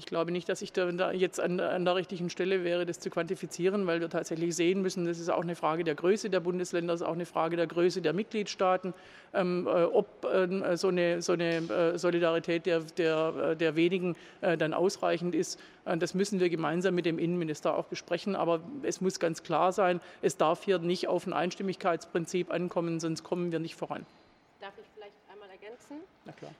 Ich 0.00 0.06
glaube 0.06 0.30
nicht, 0.30 0.48
dass 0.48 0.62
ich 0.62 0.72
da 0.72 1.12
jetzt 1.12 1.38
an, 1.40 1.60
an, 1.60 1.84
der 1.84 1.94
richtigen 1.94 2.30
Stelle 2.30 2.64
wäre, 2.64 2.86
das 2.86 3.00
zu 3.00 3.10
quantifizieren, 3.10 3.86
weil 3.86 4.00
wir 4.00 4.08
tatsächlich 4.08 4.56
sehen 4.56 4.80
müssen, 4.80 5.04
das 5.04 5.18
ist 5.18 5.28
auch 5.28 5.42
eine 5.42 5.54
Frage 5.54 5.84
der 5.84 5.94
Größe 5.94 6.30
der 6.30 6.40
Bundesländer, 6.40 6.94
das 6.94 7.02
ist 7.02 7.06
auch 7.06 7.12
eine 7.12 7.26
Frage 7.26 7.56
der 7.56 7.66
Größe 7.66 8.00
der 8.00 8.14
Mitgliedstaaten, 8.14 8.94
ähm, 9.34 9.66
äh, 9.66 9.84
ob 9.84 10.24
äh, 10.24 10.74
so 10.78 10.88
eine, 10.88 11.20
so 11.20 11.34
eine 11.34 11.56
äh, 11.56 11.98
Solidarität 11.98 12.64
der, 12.64 12.80
der, 12.80 13.54
der 13.56 13.76
wenigen 13.76 14.16
äh, 14.40 14.56
dann 14.56 14.72
ausreichend 14.72 15.34
ist. 15.34 15.60
Das 15.84 16.14
müssen 16.14 16.40
wir 16.40 16.48
gemeinsam 16.48 16.94
mit 16.94 17.04
dem 17.04 17.18
Innenminister 17.18 17.76
auch 17.76 17.86
besprechen. 17.86 18.36
Aber 18.36 18.60
es 18.82 19.00
muss 19.00 19.18
ganz 19.18 19.42
klar 19.42 19.72
sein, 19.72 20.00
es 20.22 20.36
darf 20.36 20.64
hier 20.64 20.78
nicht 20.78 21.08
auf 21.08 21.26
ein 21.26 21.32
Einstimmigkeitsprinzip 21.34 22.50
ankommen, 22.50 23.00
sonst 23.00 23.22
kommen 23.22 23.52
wir 23.52 23.58
nicht 23.58 23.74
voran. 23.74 24.06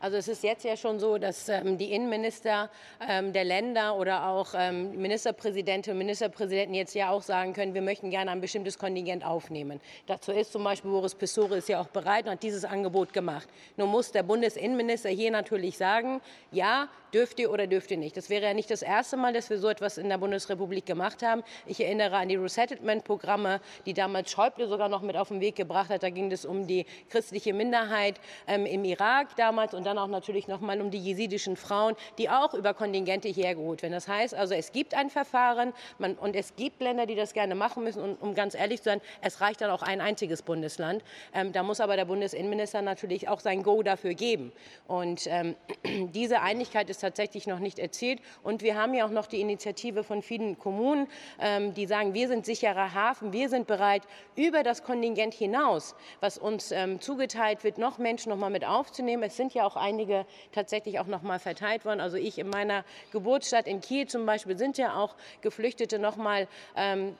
Also 0.01 0.17
es 0.17 0.29
ist 0.29 0.43
jetzt 0.43 0.65
ja 0.65 0.77
schon 0.77 0.99
so, 0.99 1.19
dass 1.19 1.49
ähm, 1.49 1.77
die 1.77 1.93
Innenminister 1.93 2.71
ähm, 3.07 3.33
der 3.33 3.45
Länder 3.45 3.97
oder 3.97 4.27
auch 4.27 4.55
ähm, 4.57 4.97
Ministerpräsidentinnen 5.01 5.95
und 5.95 5.99
Ministerpräsidenten 5.99 6.75
jetzt 6.75 6.95
ja 6.95 7.11
auch 7.11 7.23
sagen 7.23 7.53
können, 7.53 7.75
wir 7.75 7.83
möchten 7.83 8.11
gerne 8.11 8.31
ein 8.31 8.41
bestimmtes 8.41 8.79
Kontingent 8.79 9.25
aufnehmen. 9.25 9.81
Dazu 10.07 10.33
ist 10.33 10.53
zum 10.53 10.65
Beispiel 10.65 10.91
Boris 10.91 11.15
Pistorius 11.15 11.69
ja 11.69 11.81
auch 11.81 11.89
bereit 11.89 12.25
und 12.25 12.33
hat 12.33 12.43
dieses 12.43 12.65
Angebot 12.65 13.13
gemacht. 13.13 13.49
Nun 13.77 13.91
muss 13.91 14.11
der 14.13 14.23
Bundesinnenminister 14.23 15.11
hier 15.11 15.31
natürlich 15.31 15.77
sagen, 15.77 16.21
ja, 16.51 16.89
dürft 17.13 17.39
ihr 17.41 17.51
oder 17.51 17.67
dürft 17.67 17.91
ihr 17.91 17.97
nicht. 17.97 18.17
Das 18.17 18.31
wäre 18.31 18.45
ja 18.45 18.55
nicht 18.55 18.71
das 18.71 18.83
erste 18.83 19.17
Mal, 19.17 19.33
dass 19.33 19.51
wir 19.51 19.59
so 19.59 19.69
etwas 19.69 19.99
in 19.99 20.09
der 20.09 20.19
Bundesrepublik 20.19 20.87
gemacht 20.87 21.23
haben. 21.23 21.43
Ich 21.67 21.81
erinnere 21.81 22.17
an 22.17 22.29
die 22.29 22.37
Resettlement-Programme, 22.37 23.61
die 23.87 23.95
damals 23.95 24.31
Schäuble 24.31 24.69
sogar 24.69 24.89
noch 24.89 25.03
mit 25.03 25.17
auf 25.17 25.29
den 25.29 25.41
Weg 25.41 25.57
gebracht 25.57 25.91
hat. 25.91 26.03
Da 26.03 26.11
ging 26.11 26.31
es 26.33 26.45
um 26.45 26.67
die 26.67 26.87
christliche 27.09 27.53
Minderheit 27.53 28.21
ähm, 28.47 28.67
im 28.67 28.85
Irak 28.85 29.37
damals 29.51 29.75
und 29.75 29.85
dann 29.85 29.99
auch 29.99 30.07
natürlich 30.07 30.47
noch 30.47 30.61
mal 30.61 30.81
um 30.81 30.93
die 30.93 30.99
jesidischen 30.99 31.57
Frauen, 31.57 31.97
die 32.19 32.31
auch 32.31 32.55
über 32.55 32.73
Kontingente 32.73 33.27
hierher 33.27 33.57
geholt 33.57 33.83
werden. 33.83 33.95
Das 33.95 34.07
heißt 34.07 34.33
also, 34.33 34.55
es 34.55 34.71
gibt 34.71 34.95
ein 34.95 35.11
Verfahren 35.11 35.73
man, 35.99 36.15
und 36.15 36.37
es 36.37 36.55
gibt 36.55 36.81
Länder, 36.81 37.05
die 37.05 37.17
das 37.17 37.33
gerne 37.33 37.57
machen 37.57 37.83
müssen. 37.83 38.01
Und 38.01 38.23
um 38.23 38.37
ganz 38.37 38.55
ehrlich 38.55 38.81
zu 38.81 38.91
sein, 38.91 39.01
es 39.23 39.41
reicht 39.41 39.61
dann 39.61 39.71
auch 39.71 39.83
ein 39.83 40.01
einziges 40.01 40.43
Bundesland. 40.43 41.03
Ähm, 41.35 41.53
da 41.53 41.65
muss 41.65 41.81
aber 41.81 41.97
der 41.97 42.05
Bundesinnenminister 42.05 42.81
natürlich 42.81 43.29
auch 43.29 43.41
sein 43.41 43.65
Go 43.65 43.83
dafür 43.83 44.15
geben. 44.15 44.53
Und 44.87 45.27
ähm, 45.27 45.57
diese 46.15 46.43
Einigkeit 46.43 46.89
ist 46.89 47.01
tatsächlich 47.01 47.49
noch 47.49 47.59
nicht 47.59 47.81
erzielt. 47.81 48.21
Und 48.45 48.63
wir 48.63 48.77
haben 48.77 48.95
ja 48.95 49.05
auch 49.05 49.11
noch 49.11 49.27
die 49.27 49.41
Initiative 49.41 50.05
von 50.05 50.23
vielen 50.23 50.61
Kommunen, 50.61 51.09
ähm, 51.41 51.75
die 51.75 51.87
sagen, 51.87 52.15
wir 52.15 52.29
sind 52.29 52.47
sicherer 52.47 52.95
Hafen, 52.95 53.33
wir 53.33 53.49
sind 53.49 53.67
bereit, 53.67 54.03
über 54.37 54.63
das 54.63 54.85
Kontingent 54.85 55.35
hinaus, 55.35 55.97
was 56.21 56.39
uns 56.39 56.71
ähm, 56.71 57.01
zugeteilt 57.01 57.65
wird, 57.65 57.79
noch 57.79 57.99
Menschen 57.99 58.31
noch 58.31 58.39
mal 58.39 58.51
mit 58.51 58.65
aufzunehmen. 58.65 59.25
Es 59.25 59.40
sind 59.41 59.55
ja 59.55 59.65
auch 59.65 59.77
einige 59.77 60.27
tatsächlich 60.53 60.99
auch 60.99 61.07
noch 61.07 61.23
mal 61.23 61.39
verteilt 61.39 61.87
worden. 61.87 62.01
Also 62.01 62.19
ich 62.19 62.39
in 62.39 62.51
meiner 62.51 62.85
Geburtsstadt 63.11 63.67
in 63.67 63.81
Kiel 63.81 64.07
zum 64.07 64.27
Beispiel 64.27 64.59
sind 64.59 64.77
ja 64.77 64.97
auch 64.97 65.15
Geflüchtete 65.41 65.99
noch 65.99 66.17
mal 66.17 66.47
ähm, 66.77 67.17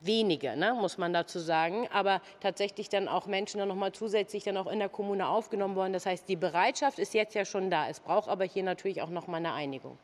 wenige, 0.00 0.56
ne, 0.56 0.74
muss 0.74 0.98
man 0.98 1.12
dazu 1.12 1.38
sagen, 1.38 1.86
aber 1.92 2.20
tatsächlich 2.40 2.88
dann 2.88 3.06
auch 3.06 3.26
Menschen 3.26 3.58
dann 3.58 3.68
noch 3.68 3.76
mal 3.76 3.92
zusätzlich 3.92 4.42
dann 4.42 4.56
auch 4.56 4.66
in 4.66 4.80
der 4.80 4.88
Kommune 4.88 5.28
aufgenommen 5.28 5.76
worden. 5.76 5.92
Das 5.92 6.04
heißt, 6.04 6.28
die 6.28 6.34
Bereitschaft 6.34 6.98
ist 6.98 7.14
jetzt 7.14 7.36
ja 7.36 7.44
schon 7.44 7.70
da. 7.70 7.88
Es 7.88 8.00
braucht 8.00 8.28
aber 8.28 8.44
hier 8.44 8.64
natürlich 8.64 9.00
auch 9.00 9.10
noch 9.10 9.28
mal 9.28 9.36
eine 9.36 9.52
Einigung. 9.52 9.96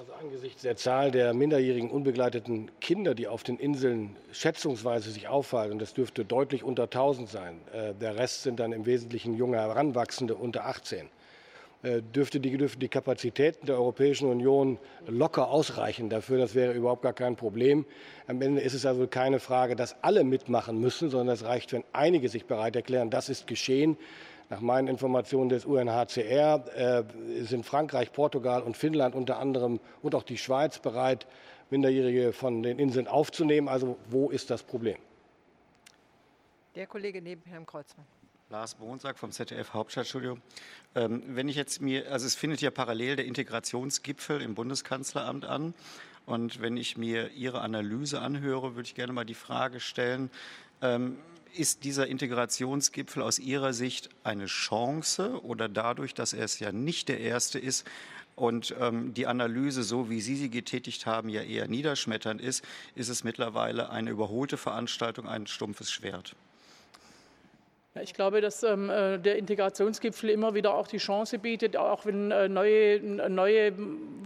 Also 0.00 0.14
angesichts 0.14 0.62
der 0.62 0.76
Zahl 0.76 1.10
der 1.10 1.34
minderjährigen 1.34 1.90
unbegleiteten 1.90 2.70
Kinder, 2.80 3.14
die 3.14 3.28
auf 3.28 3.42
den 3.42 3.58
Inseln 3.58 4.16
schätzungsweise 4.32 5.10
sich 5.10 5.28
aufhalten, 5.28 5.78
das 5.78 5.92
dürfte 5.92 6.24
deutlich 6.24 6.64
unter 6.64 6.84
1000 6.84 7.28
sein. 7.28 7.60
Äh, 7.74 7.92
der 7.92 8.16
Rest 8.16 8.42
sind 8.42 8.60
dann 8.60 8.72
im 8.72 8.86
Wesentlichen 8.86 9.36
junge 9.36 9.58
Heranwachsende 9.58 10.36
unter 10.36 10.64
18. 10.64 11.10
Äh, 11.82 12.00
dürfte 12.00 12.40
die, 12.40 12.56
dürften 12.56 12.80
die 12.80 12.88
Kapazitäten 12.88 13.66
der 13.66 13.74
Europäischen 13.74 14.30
Union 14.30 14.78
locker 15.06 15.50
ausreichen 15.50 16.08
dafür. 16.08 16.38
Das 16.38 16.54
wäre 16.54 16.72
überhaupt 16.72 17.02
gar 17.02 17.12
kein 17.12 17.36
Problem. 17.36 17.84
Am 18.26 18.40
Ende 18.40 18.62
ist 18.62 18.72
es 18.72 18.86
also 18.86 19.06
keine 19.06 19.38
Frage, 19.38 19.76
dass 19.76 20.02
alle 20.02 20.24
mitmachen 20.24 20.80
müssen, 20.80 21.10
sondern 21.10 21.34
es 21.34 21.44
reicht, 21.44 21.74
wenn 21.74 21.84
einige 21.92 22.30
sich 22.30 22.46
bereit 22.46 22.74
erklären. 22.74 23.10
Das 23.10 23.28
ist 23.28 23.46
geschehen. 23.46 23.98
Nach 24.50 24.60
meinen 24.60 24.88
Informationen 24.88 25.48
des 25.48 25.64
UNHCR 25.64 26.64
äh, 26.74 27.44
sind 27.44 27.64
Frankreich, 27.64 28.12
Portugal 28.12 28.62
und 28.62 28.76
Finnland 28.76 29.14
unter 29.14 29.38
anderem 29.38 29.78
und 30.02 30.16
auch 30.16 30.24
die 30.24 30.38
Schweiz 30.38 30.80
bereit, 30.80 31.28
Minderjährige 31.70 32.32
von 32.32 32.64
den 32.64 32.80
Inseln 32.80 33.06
aufzunehmen. 33.06 33.68
Also 33.68 33.96
wo 34.08 34.28
ist 34.28 34.50
das 34.50 34.64
Problem? 34.64 34.96
Der 36.74 36.88
Kollege 36.88 37.22
neben 37.22 37.42
Herrn 37.44 37.64
Kreuzmann. 37.64 38.04
Lars 38.48 38.74
Bonsack 38.74 39.16
vom 39.16 39.30
ZDF 39.30 39.72
Hauptstadtstudio. 39.72 40.36
Ähm, 40.96 41.22
wenn 41.28 41.48
ich 41.48 41.54
jetzt 41.54 41.80
mir, 41.80 42.10
also 42.10 42.26
es 42.26 42.34
findet 42.34 42.60
ja 42.60 42.72
parallel 42.72 43.14
der 43.14 43.26
Integrationsgipfel 43.26 44.42
im 44.42 44.56
Bundeskanzleramt 44.56 45.44
an. 45.44 45.74
Und 46.26 46.60
wenn 46.60 46.76
ich 46.76 46.96
mir 46.96 47.30
Ihre 47.30 47.60
Analyse 47.60 48.20
anhöre, 48.20 48.74
würde 48.74 48.86
ich 48.88 48.96
gerne 48.96 49.12
mal 49.12 49.24
die 49.24 49.34
Frage 49.34 49.78
stellen, 49.78 50.28
ähm, 50.82 51.18
ist 51.54 51.84
dieser 51.84 52.06
Integrationsgipfel 52.06 53.22
aus 53.22 53.38
Ihrer 53.38 53.72
Sicht 53.72 54.08
eine 54.22 54.46
Chance 54.46 55.42
oder 55.42 55.68
dadurch, 55.68 56.14
dass 56.14 56.32
er 56.32 56.44
es 56.44 56.58
ja 56.58 56.72
nicht 56.72 57.08
der 57.08 57.20
erste 57.20 57.58
ist, 57.58 57.86
und 58.40 58.74
ähm, 58.80 59.12
die 59.12 59.26
Analyse, 59.26 59.82
so 59.82 60.08
wie 60.08 60.22
Sie 60.22 60.34
sie 60.34 60.48
getätigt 60.48 61.04
haben, 61.04 61.28
ja 61.28 61.42
eher 61.42 61.68
niederschmetternd 61.68 62.40
ist, 62.40 62.64
ist 62.94 63.10
es 63.10 63.22
mittlerweile 63.22 63.90
eine 63.90 64.08
überholte 64.08 64.56
Veranstaltung, 64.56 65.28
ein 65.28 65.46
stumpfes 65.46 65.92
Schwert. 65.92 66.34
Ich 67.98 68.14
glaube, 68.14 68.40
dass 68.40 68.62
ähm, 68.62 68.88
äh, 68.88 69.18
der 69.18 69.36
Integrationsgipfel 69.36 70.30
immer 70.30 70.54
wieder 70.54 70.74
auch 70.74 70.86
die 70.86 70.98
Chance 70.98 71.40
bietet, 71.40 71.76
auch 71.76 72.06
wenn 72.06 72.30
äh, 72.30 72.48
neue, 72.48 73.00
neue 73.28 73.72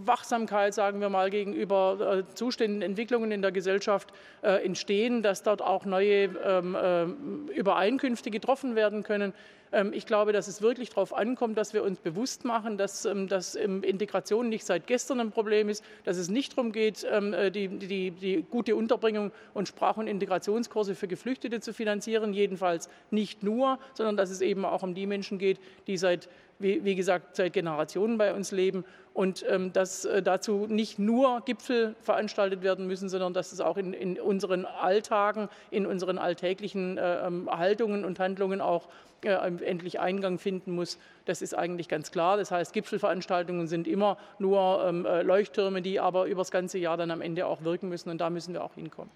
Wachsamkeit, 0.05 0.75
sagen 0.75 1.01
wir 1.01 1.09
mal, 1.09 1.31
gegenüber 1.31 2.23
äh, 2.29 2.35
Zuständen, 2.35 2.83
Entwicklungen 2.83 3.31
in 3.31 3.41
der 3.41 3.51
Gesellschaft 3.51 4.09
äh, 4.43 4.63
entstehen, 4.63 5.23
dass 5.23 5.41
dort 5.41 5.63
auch 5.63 5.83
neue 5.83 6.29
ähm, 6.45 6.75
äh, 6.75 7.57
Übereinkünfte 7.57 8.29
getroffen 8.29 8.75
werden 8.75 9.01
können. 9.01 9.33
Ähm, 9.71 9.93
ich 9.93 10.05
glaube, 10.05 10.33
dass 10.33 10.47
es 10.47 10.61
wirklich 10.61 10.89
darauf 10.89 11.13
ankommt, 11.13 11.57
dass 11.57 11.73
wir 11.73 11.83
uns 11.83 11.99
bewusst 11.99 12.45
machen, 12.45 12.77
dass, 12.77 13.05
ähm, 13.05 13.27
dass 13.27 13.55
Integration 13.55 14.49
nicht 14.49 14.65
seit 14.65 14.87
gestern 14.87 15.19
ein 15.19 15.31
Problem 15.31 15.69
ist, 15.69 15.83
dass 16.03 16.17
es 16.17 16.29
nicht 16.29 16.57
darum 16.57 16.71
geht, 16.71 17.05
ähm, 17.09 17.33
äh, 17.33 17.51
die, 17.51 17.67
die, 17.67 18.11
die 18.11 18.45
gute 18.49 18.75
Unterbringung 18.75 19.31
und 19.53 19.67
Sprach- 19.67 19.97
und 19.97 20.07
Integrationskurse 20.07 20.95
für 20.95 21.07
Geflüchtete 21.07 21.59
zu 21.59 21.73
finanzieren, 21.73 22.33
jedenfalls 22.33 22.89
nicht 23.11 23.43
nur, 23.43 23.79
sondern 23.93 24.17
dass 24.17 24.29
es 24.29 24.41
eben 24.41 24.65
auch 24.65 24.83
um 24.83 24.93
die 24.93 25.07
Menschen 25.07 25.37
geht, 25.37 25.59
die 25.87 25.97
seit 25.97 26.29
wie, 26.59 26.83
wie, 26.83 26.95
gesagt, 26.95 27.35
seit 27.35 27.53
Generationen 27.53 28.17
bei 28.17 28.33
uns 28.33 28.51
leben 28.51 28.85
und 29.13 29.45
ähm, 29.49 29.73
dass 29.73 30.05
äh, 30.05 30.21
dazu 30.21 30.67
nicht 30.67 30.99
nur 30.99 31.41
Gipfel 31.41 31.95
veranstaltet 32.01 32.61
werden 32.61 32.87
müssen, 32.87 33.09
sondern 33.09 33.33
dass 33.33 33.51
es 33.51 33.61
auch 33.61 33.77
in, 33.77 33.93
in 33.93 34.19
unseren 34.19 34.65
Alltagen, 34.65 35.49
in 35.71 35.85
unseren 35.85 36.17
alltäglichen 36.17 36.97
äh, 36.97 37.29
Haltungen 37.47 38.05
und 38.05 38.19
Handlungen 38.19 38.61
auch 38.61 38.87
äh, 39.23 39.29
endlich 39.63 39.99
Eingang 39.99 40.37
finden 40.37 40.75
muss. 40.75 40.99
Das 41.25 41.41
ist 41.41 41.55
eigentlich 41.55 41.87
ganz 41.87 42.11
klar. 42.11 42.37
Das 42.37 42.51
heißt, 42.51 42.73
Gipfelveranstaltungen 42.73 43.67
sind 43.67 43.87
immer 43.87 44.17
nur 44.37 44.85
ähm, 44.85 45.05
äh, 45.05 45.23
Leuchttürme, 45.23 45.81
die 45.81 45.99
aber 45.99 46.25
über 46.25 46.41
das 46.41 46.51
ganze 46.51 46.77
Jahr 46.77 46.97
dann 46.97 47.11
am 47.11 47.21
Ende 47.21 47.47
auch 47.47 47.63
wirken 47.63 47.89
müssen. 47.89 48.09
Und 48.09 48.19
da 48.19 48.29
müssen 48.29 48.53
wir 48.53 48.63
auch 48.63 48.75
hinkommen. 48.75 49.11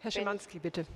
Herr 0.00 0.10
Schimanski, 0.10 0.58
bitte. 0.58 0.86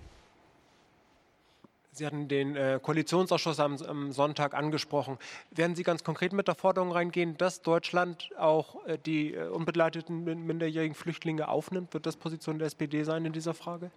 Sie 1.94 2.06
hatten 2.06 2.26
den 2.26 2.56
äh, 2.56 2.80
Koalitionsausschuss 2.82 3.60
am, 3.60 4.10
Sonntag 4.10 4.54
angesprochen. 4.54 5.16
Werden 5.52 5.76
Sie 5.76 5.84
ganz 5.84 6.02
konkret 6.02 6.32
mit 6.32 6.48
der 6.48 6.56
Forderung 6.56 6.90
reingehen, 6.90 7.36
dass 7.36 7.62
Deutschland 7.62 8.30
auch 8.36 8.84
äh, 8.86 8.98
die 8.98 9.34
äh, 9.34 9.46
unbegleiteten 9.46 10.24
minderjährigen 10.24 10.96
Flüchtlinge 10.96 11.48
aufnimmt? 11.48 11.94
Wird 11.94 12.06
das 12.06 12.16
Position 12.16 12.58
der 12.58 12.66
SPD 12.66 13.04
sein 13.04 13.24
in 13.24 13.32
dieser 13.32 13.54
Frage? 13.54 13.92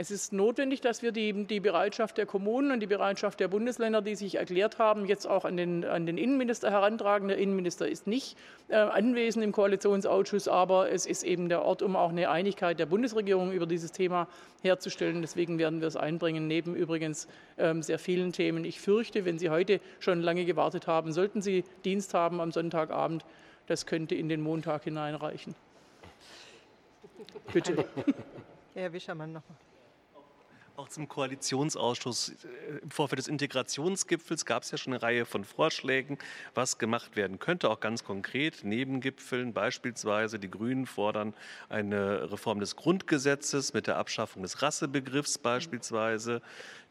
Es 0.00 0.10
ist 0.10 0.32
notwendig, 0.32 0.80
dass 0.80 1.02
wir 1.02 1.12
die, 1.12 1.44
die, 1.44 1.60
Bereitschaft 1.60 2.16
der 2.16 2.24
Kommunen 2.24 2.70
und 2.70 2.80
die 2.80 2.86
Bereitschaft 2.86 3.38
der 3.38 3.48
Bundesländer, 3.48 4.00
die 4.00 4.14
sich 4.14 4.36
erklärt 4.36 4.78
haben, 4.78 5.04
jetzt 5.04 5.26
auch 5.26 5.44
an 5.44 5.58
den, 5.58 5.84
an 5.84 6.06
den 6.06 6.16
Innenminister 6.16 6.70
herantragen. 6.70 7.28
Der 7.28 7.36
Innenminister 7.36 7.86
ist 7.86 8.06
nicht 8.06 8.38
äh, 8.68 8.76
anwesend 8.76 9.44
im 9.44 9.52
Koalitionsausschuss, 9.52 10.48
aber 10.48 10.90
es 10.90 11.04
ist 11.04 11.22
eben 11.22 11.50
der 11.50 11.60
Ort, 11.60 11.82
um 11.82 11.96
auch 11.96 12.08
eine 12.08 12.30
Einigkeit 12.30 12.78
der 12.78 12.86
Bundesregierung 12.86 13.52
über 13.52 13.66
dieses 13.66 13.92
Thema 13.92 14.26
herzustellen. 14.62 15.20
Deswegen 15.20 15.58
werden 15.58 15.82
wir 15.82 15.88
es 15.88 15.96
einbringen, 15.96 16.46
neben 16.46 16.74
übrigens 16.74 17.28
ähm, 17.58 17.82
sehr 17.82 17.98
vielen 17.98 18.32
Themen. 18.32 18.64
Ich 18.64 18.80
fürchte, 18.80 19.26
wenn 19.26 19.38
Sie 19.38 19.50
heute 19.50 19.82
schon 19.98 20.22
lange 20.22 20.46
gewartet 20.46 20.86
haben, 20.86 21.12
sollten 21.12 21.42
Sie 21.42 21.62
Dienst 21.84 22.14
haben 22.14 22.40
am 22.40 22.52
Sonntagabend, 22.52 23.26
das 23.66 23.84
könnte 23.84 24.14
in 24.14 24.30
den 24.30 24.40
Montag 24.40 24.84
hineinreichen. 24.84 25.54
Bitte. 27.52 27.84
Herr 28.72 28.94
Wischermann 28.94 29.34
nochmal. 29.34 29.58
Auch 30.80 30.88
zum 30.88 31.08
Koalitionsausschuss. 31.08 32.30
Äh, 32.30 32.78
Im 32.82 32.90
Vorfeld 32.90 33.18
des 33.18 33.28
Integrationsgipfels 33.28 34.46
gab 34.46 34.62
es 34.62 34.70
ja 34.70 34.78
schon 34.78 34.94
eine 34.94 35.02
Reihe 35.02 35.26
von 35.26 35.44
Vorschlägen, 35.44 36.16
was 36.54 36.78
gemacht 36.78 37.16
werden 37.16 37.38
könnte, 37.38 37.68
auch 37.68 37.80
ganz 37.80 38.02
konkret. 38.02 38.60
Neben 38.62 39.02
Gipfeln 39.02 39.52
beispielsweise 39.52 40.38
die 40.38 40.50
Grünen 40.50 40.86
fordern 40.86 41.34
eine 41.68 42.32
Reform 42.32 42.60
des 42.60 42.76
Grundgesetzes 42.76 43.74
mit 43.74 43.88
der 43.88 43.98
Abschaffung 43.98 44.42
des 44.42 44.62
Rassebegriffs 44.62 45.36
beispielsweise. 45.36 46.40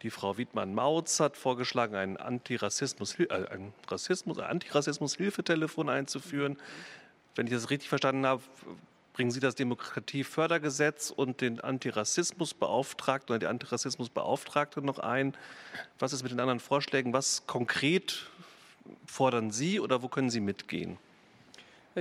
Die 0.04 0.12
Frau 0.12 0.38
Wiedmann-Mautz 0.38 1.20
hat 1.20 1.36
vorgeschlagen, 1.36 1.96
ein 1.96 2.18
Antirassismus, 2.18 3.18
äh, 3.18 3.28
ein 3.32 3.74
ein 3.90 4.40
Antirassismus-Hilfetelefon 4.40 5.90
einzuführen. 5.90 6.58
Wenn 7.34 7.48
ich 7.48 7.54
das 7.54 7.72
richtig 7.72 7.90
verstanden 7.90 8.28
habe, 8.28 8.44
bringen 9.20 9.32
Sie 9.32 9.42
das 9.42 9.56
Demokratiefördergesetz 9.56 11.12
und 11.12 11.42
den 11.42 11.60
Antirassismusbeauftragten 11.60 13.34
oder 13.34 13.40
die 13.40 13.48
Antirassismusbeauftragte 13.48 14.82
noch 14.82 14.98
ein. 14.98 15.36
Was 16.00 16.14
ist 16.14 16.24
mit 16.24 16.32
den 16.32 16.40
anderen 16.40 16.62
Vorschlägen? 16.62 17.12
Was 17.12 17.46
konkret 17.46 18.30
fordern 19.06 19.52
Sie 19.52 19.82
oder 19.82 20.02
wo 20.04 20.08
können 20.08 20.30
Sie 20.30 20.40
mitgehen? 20.40 20.98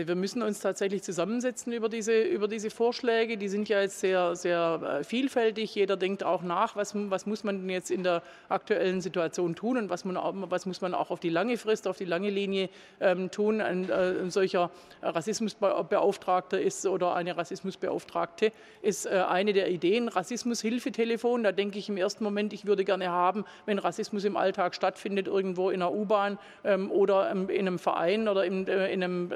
Wir 0.07 0.15
müssen 0.15 0.43
uns 0.43 0.61
tatsächlich 0.61 1.03
zusammensetzen 1.03 1.73
über 1.73 1.89
diese, 1.89 2.21
über 2.23 2.49
diese 2.49 2.71
Vorschläge. 2.71 3.37
Die 3.37 3.49
sind 3.49 3.69
ja 3.69 3.81
jetzt 3.81 4.01
sehr, 4.01 4.37
sehr 4.37 5.01
äh, 5.01 5.05
vielfältig. 5.05 5.75
Jeder 5.75 5.97
denkt 5.97 6.23
auch 6.23 6.43
nach, 6.43 6.77
was, 6.77 6.93
was 6.95 7.27
muss 7.27 7.45
man 7.45 7.61
denn 7.61 7.71
jetzt 7.71 7.91
in 7.91 8.03
der 8.03 8.23
aktuellen 8.49 9.01
Situation 9.01 9.55
tun 9.55 9.77
und 9.79 9.91
was, 9.91 10.05
man, 10.05 10.19
was 10.51 10.67
muss 10.67 10.81
man 10.81 10.95
auch 10.95 11.11
auf 11.11 11.21
die 11.21 11.31
lange 11.31 11.57
Frist, 11.57 11.89
auf 11.89 11.97
die 11.97 12.05
lange 12.05 12.31
Linie 12.31 12.69
ähm, 13.01 13.31
tun. 13.31 13.61
Ein, 13.61 13.89
äh, 13.89 14.31
solcher 14.31 14.71
Rassismusbeauftragter 15.03 16.61
ist 16.61 16.87
oder 16.87 17.15
eine 17.15 17.37
Rassismusbeauftragte 17.37 18.53
ist 18.83 19.07
äh, 19.07 19.25
eine 19.29 19.53
der 19.53 19.71
Ideen. 19.71 20.09
Rassismushilfetelefon, 20.09 21.43
da 21.43 21.53
denke 21.53 21.79
ich 21.79 21.89
im 21.89 21.97
ersten 21.97 22.25
Moment, 22.25 22.53
ich 22.53 22.67
würde 22.67 22.85
gerne 22.85 23.11
haben, 23.11 23.45
wenn 23.67 23.79
Rassismus 23.79 24.25
im 24.25 24.37
Alltag 24.37 24.75
stattfindet, 24.75 25.27
irgendwo 25.27 25.71
in 25.71 25.83
einer 25.83 25.93
U-Bahn 25.93 26.39
ähm, 26.65 26.91
oder 26.91 27.31
ähm, 27.31 27.49
in 27.49 27.67
einem 27.67 27.79
Verein 27.79 28.29
oder 28.29 28.45
in, 28.45 28.67
äh, 28.67 28.93
in 28.93 29.03
einem 29.03 29.33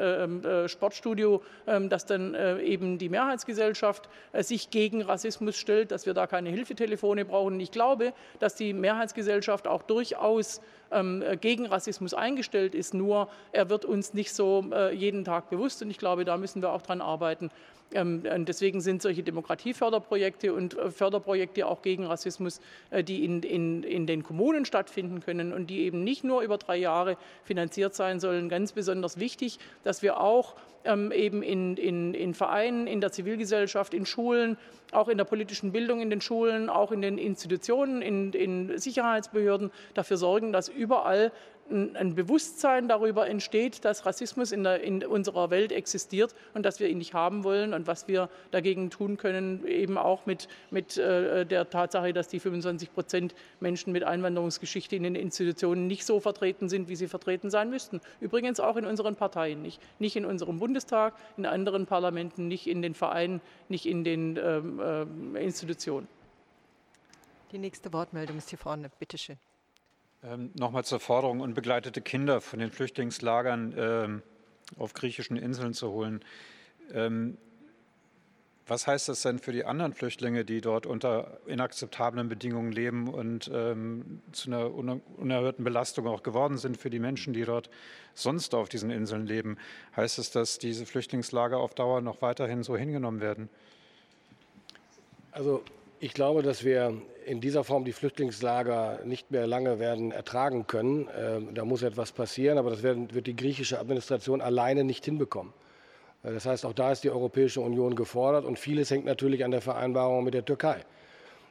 äh, 0.52 0.68
Sportstudio, 0.68 1.42
ähm, 1.66 1.88
dass 1.88 2.06
dann 2.06 2.34
äh, 2.34 2.60
eben 2.60 2.98
die 2.98 3.08
Mehrheitsgesellschaft 3.08 4.08
äh, 4.32 4.42
sich 4.42 4.70
gegen 4.70 5.02
Rassismus 5.02 5.56
stellt, 5.56 5.90
dass 5.90 6.06
wir 6.06 6.14
da 6.14 6.26
keine 6.26 6.50
Hilfetelefone 6.50 7.24
brauchen. 7.24 7.58
Ich 7.60 7.70
glaube, 7.70 8.12
dass 8.38 8.54
die 8.54 8.72
Mehrheitsgesellschaft 8.72 9.66
auch 9.66 9.82
durchaus 9.82 10.60
ähm, 10.90 11.24
gegen 11.40 11.66
Rassismus 11.66 12.14
eingestellt 12.14 12.74
ist, 12.74 12.92
nur 12.94 13.28
er 13.52 13.70
wird 13.70 13.84
uns 13.84 14.14
nicht 14.14 14.32
so 14.32 14.64
jeden 14.92 15.24
Tag 15.24 15.48
bewusst 15.48 15.82
und 15.82 15.90
ich 15.90 15.98
glaube, 15.98 16.24
da 16.24 16.36
müssen 16.36 16.62
wir 16.62 16.72
auch 16.72 16.82
dran 16.82 17.00
arbeiten. 17.00 17.50
Ähm, 17.94 18.22
deswegen 18.44 18.80
sind 18.80 19.02
solche 19.02 19.22
Demokratieförderprojekte 19.22 20.52
und 20.52 20.76
Förderprojekte 20.90 21.66
auch 21.66 21.82
gegen 21.82 22.06
Rassismus, 22.06 22.60
die 23.06 23.24
in, 23.24 23.42
in, 23.42 23.82
in 23.82 24.06
den 24.06 24.22
Kommunen 24.22 24.64
stattfinden 24.64 25.20
können 25.20 25.52
und 25.52 25.68
die 25.68 25.80
eben 25.80 26.04
nicht 26.04 26.24
nur 26.24 26.42
über 26.42 26.58
drei 26.58 26.76
Jahre 26.76 27.16
finanziert 27.44 27.94
sein 27.94 28.20
sollen, 28.20 28.48
ganz 28.48 28.72
besonders 28.72 29.18
wichtig, 29.18 29.58
dass 29.84 30.02
wir 30.02 30.20
auch 30.20 30.54
ähm, 30.84 31.12
eben 31.12 31.42
in, 31.42 31.76
in, 31.76 32.14
in 32.14 32.34
Vereinen, 32.34 32.86
in 32.86 33.00
der 33.00 33.12
Zivilgesellschaft, 33.12 33.94
in 33.94 34.06
Schulen, 34.06 34.56
auch 34.92 35.08
in 35.08 35.18
der 35.18 35.24
politischen 35.24 35.72
Bildung 35.72 36.00
in 36.00 36.10
den 36.10 36.20
Schulen, 36.20 36.68
auch 36.68 36.92
in 36.92 37.02
den 37.02 37.18
Institutionen, 37.18 38.02
in, 38.02 38.32
in 38.32 38.78
Sicherheitsbehörden 38.78 39.70
dafür 39.94 40.16
sorgen, 40.16 40.52
dass 40.52 40.68
überall 40.68 41.32
ein 41.70 42.14
Bewusstsein 42.14 42.88
darüber 42.88 43.28
entsteht, 43.28 43.84
dass 43.84 44.04
Rassismus 44.04 44.52
in, 44.52 44.64
der, 44.64 44.82
in, 44.82 45.04
unserer 45.04 45.50
Welt 45.50 45.72
existiert 45.72 46.34
und 46.54 46.66
dass 46.66 46.80
wir 46.80 46.88
ihn 46.88 46.98
nicht 46.98 47.14
haben 47.14 47.44
wollen 47.44 47.72
und 47.72 47.86
was 47.86 48.08
wir 48.08 48.28
dagegen 48.50 48.90
tun 48.90 49.16
können, 49.16 49.66
eben 49.66 49.96
auch 49.96 50.26
mit, 50.26 50.48
mit 50.70 50.98
äh, 50.98 51.46
der 51.46 51.70
Tatsache, 51.70 52.12
dass 52.12 52.28
die 52.28 52.40
25 52.40 52.92
Prozent 52.92 53.34
Menschen 53.60 53.92
mit 53.92 54.04
Einwanderungsgeschichte 54.04 54.96
in 54.96 55.04
den 55.04 55.14
Institutionen 55.14 55.86
nicht 55.86 56.04
so 56.04 56.20
vertreten 56.20 56.68
sind, 56.68 56.88
wie 56.88 56.96
sie 56.96 57.08
vertreten 57.08 57.48
sein 57.48 57.70
müssten. 57.70 58.00
Übrigens 58.20 58.60
auch 58.60 58.76
in 58.76 58.84
unseren 58.84 59.16
Parteien 59.16 59.62
nicht. 59.62 59.80
Nicht 59.98 60.16
in 60.16 60.26
unserem 60.26 60.58
Bundestag, 60.72 61.12
in 61.36 61.44
anderen 61.44 61.84
Parlamenten, 61.84 62.48
nicht 62.48 62.66
in 62.66 62.80
den 62.80 62.94
Vereinen, 62.94 63.42
nicht 63.68 63.84
in 63.84 64.04
den 64.04 64.38
ähm, 64.38 65.36
äh, 65.36 65.44
Institutionen. 65.44 66.08
Die 67.52 67.58
nächste 67.58 67.92
Wortmeldung 67.92 68.38
ist 68.38 68.48
hier 68.48 68.58
vorne. 68.58 68.90
Bitte 68.98 69.18
schön. 69.18 69.36
Ähm, 70.24 70.50
Nochmal 70.54 70.84
zur 70.84 70.98
Forderung, 70.98 71.40
unbegleitete 71.40 72.00
Kinder 72.00 72.40
von 72.40 72.58
den 72.58 72.70
Flüchtlingslagern 72.70 73.74
ähm, 73.76 74.22
auf 74.78 74.94
griechischen 74.94 75.36
Inseln 75.36 75.74
zu 75.74 75.90
holen. 75.90 76.24
Ähm, 76.94 77.36
was 78.66 78.86
heißt 78.86 79.08
das 79.08 79.22
denn 79.22 79.38
für 79.38 79.52
die 79.52 79.64
anderen 79.64 79.92
Flüchtlinge, 79.92 80.44
die 80.44 80.60
dort 80.60 80.86
unter 80.86 81.38
inakzeptablen 81.46 82.28
Bedingungen 82.28 82.70
leben 82.70 83.12
und 83.12 83.50
ähm, 83.52 84.22
zu 84.30 84.50
einer 84.50 84.72
unerhörten 84.72 85.64
Belastung 85.64 86.06
auch 86.06 86.22
geworden 86.22 86.58
sind 86.58 86.76
für 86.76 86.88
die 86.88 87.00
Menschen, 87.00 87.32
die 87.32 87.44
dort 87.44 87.70
sonst 88.14 88.54
auf 88.54 88.68
diesen 88.68 88.90
Inseln 88.90 89.26
leben? 89.26 89.58
Heißt 89.96 90.18
es, 90.18 90.30
dass 90.30 90.58
diese 90.58 90.86
Flüchtlingslager 90.86 91.58
auf 91.58 91.74
Dauer 91.74 92.00
noch 92.00 92.22
weiterhin 92.22 92.62
so 92.62 92.76
hingenommen 92.76 93.20
werden? 93.20 93.48
Also 95.32 95.62
ich 95.98 96.14
glaube, 96.14 96.42
dass 96.42 96.62
wir 96.62 97.00
in 97.26 97.40
dieser 97.40 97.64
Form 97.64 97.84
die 97.84 97.92
Flüchtlingslager 97.92 99.00
nicht 99.04 99.30
mehr 99.30 99.46
lange 99.46 99.78
werden 99.78 100.12
ertragen 100.12 100.66
können. 100.66 101.08
Ähm, 101.16 101.54
da 101.54 101.64
muss 101.64 101.82
etwas 101.82 102.12
passieren, 102.12 102.58
aber 102.58 102.70
das 102.70 102.82
wird 102.82 103.26
die 103.26 103.36
griechische 103.36 103.78
Administration 103.78 104.40
alleine 104.40 104.84
nicht 104.84 105.04
hinbekommen. 105.04 105.52
Äh, 106.22 106.32
das 106.32 106.46
heißt, 106.46 106.64
auch 106.66 106.72
da 106.72 106.92
ist 106.92 107.04
die 107.04 107.10
Europäische 107.10 107.60
Union 107.60 107.94
gefordert 107.94 108.44
und 108.44 108.58
vieles 108.58 108.90
hängt 108.90 109.04
natürlich 109.04 109.44
an 109.44 109.50
der 109.50 109.60
Vereinbarung 109.60 110.24
mit 110.24 110.34
der 110.34 110.44
Türkei. 110.44 110.76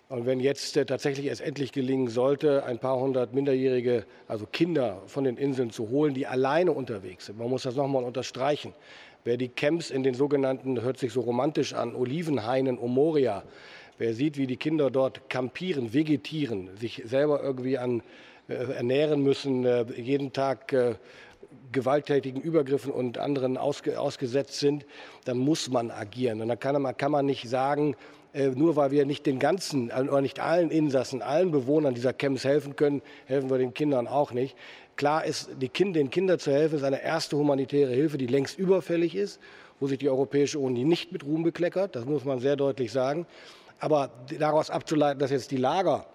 Und 0.09 0.25
wenn 0.25 0.39
jetzt 0.39 0.75
äh, 0.77 0.85
tatsächlich 0.85 1.27
es 1.27 1.39
endlich 1.39 1.71
gelingen 1.71 2.07
sollte, 2.07 2.65
ein 2.65 2.79
paar 2.79 2.99
hundert 2.99 3.33
Minderjährige, 3.33 4.05
also 4.27 4.45
Kinder 4.45 5.01
von 5.07 5.23
den 5.23 5.37
Inseln 5.37 5.71
zu 5.71 5.89
holen, 5.89 6.13
die 6.13 6.27
alleine 6.27 6.71
unterwegs 6.71 7.27
sind, 7.27 7.39
man 7.39 7.49
muss 7.49 7.63
das 7.63 7.75
nochmal 7.75 8.03
unterstreichen. 8.03 8.73
Wer 9.23 9.37
die 9.37 9.49
Camps 9.49 9.91
in 9.91 10.03
den 10.03 10.15
sogenannten, 10.15 10.81
hört 10.81 10.97
sich 10.97 11.13
so 11.13 11.21
romantisch 11.21 11.73
an, 11.73 11.95
Olivenhainen 11.95 12.77
um 12.77 12.93
Moria 12.93 13.43
Wer 14.01 14.15
sieht, 14.15 14.35
wie 14.39 14.47
die 14.47 14.57
Kinder 14.57 14.89
dort 14.89 15.29
kampieren, 15.29 15.93
vegetieren, 15.93 16.75
sich 16.75 17.03
selber 17.05 17.43
irgendwie 17.43 17.77
an, 17.77 18.01
äh, 18.47 18.55
ernähren 18.55 19.21
müssen, 19.21 19.63
äh, 19.63 19.85
jeden 19.95 20.33
Tag 20.33 20.73
äh, 20.73 20.95
gewalttätigen 21.71 22.41
Übergriffen 22.41 22.91
und 22.91 23.17
anderen 23.17 23.57
ausge, 23.57 23.99
ausgesetzt 23.99 24.59
sind, 24.59 24.85
dann 25.25 25.37
muss 25.37 25.69
man 25.69 25.91
agieren. 25.91 26.41
Und 26.41 26.47
dann 26.47 26.59
kann 26.59 26.81
man, 26.81 26.95
kann 26.97 27.11
man 27.11 27.25
nicht 27.25 27.47
sagen, 27.49 27.95
äh, 28.33 28.47
nur 28.49 28.75
weil 28.75 28.91
wir 28.91 29.05
nicht 29.05 29.25
den 29.25 29.39
ganzen 29.39 29.91
oder 29.91 30.21
nicht 30.21 30.39
allen 30.39 30.71
Insassen, 30.71 31.21
allen 31.21 31.51
Bewohnern 31.51 31.93
dieser 31.93 32.13
Camps 32.13 32.45
helfen 32.45 32.75
können, 32.75 33.01
helfen 33.25 33.49
wir 33.49 33.57
den 33.57 33.73
Kindern 33.73 34.07
auch 34.07 34.31
nicht. 34.31 34.55
Klar 34.95 35.25
ist, 35.25 35.49
die 35.59 35.69
kind, 35.69 35.95
den 35.95 36.09
Kindern 36.09 36.39
zu 36.39 36.51
helfen, 36.51 36.77
ist 36.77 36.83
eine 36.83 37.01
erste 37.01 37.37
humanitäre 37.37 37.91
Hilfe, 37.91 38.17
die 38.17 38.27
längst 38.27 38.57
überfällig 38.57 39.15
ist, 39.15 39.39
wo 39.79 39.87
sich 39.87 39.97
die 39.97 40.09
Europäische 40.09 40.59
Union 40.59 40.87
nicht 40.87 41.11
mit 41.11 41.25
Ruhm 41.25 41.43
bekleckert. 41.43 41.95
Das 41.95 42.05
muss 42.05 42.23
man 42.23 42.39
sehr 42.39 42.55
deutlich 42.55 42.91
sagen. 42.91 43.25
Aber 43.79 44.11
daraus 44.39 44.69
abzuleiten, 44.69 45.19
dass 45.19 45.31
jetzt 45.31 45.51
die 45.51 45.57
Lager 45.57 46.05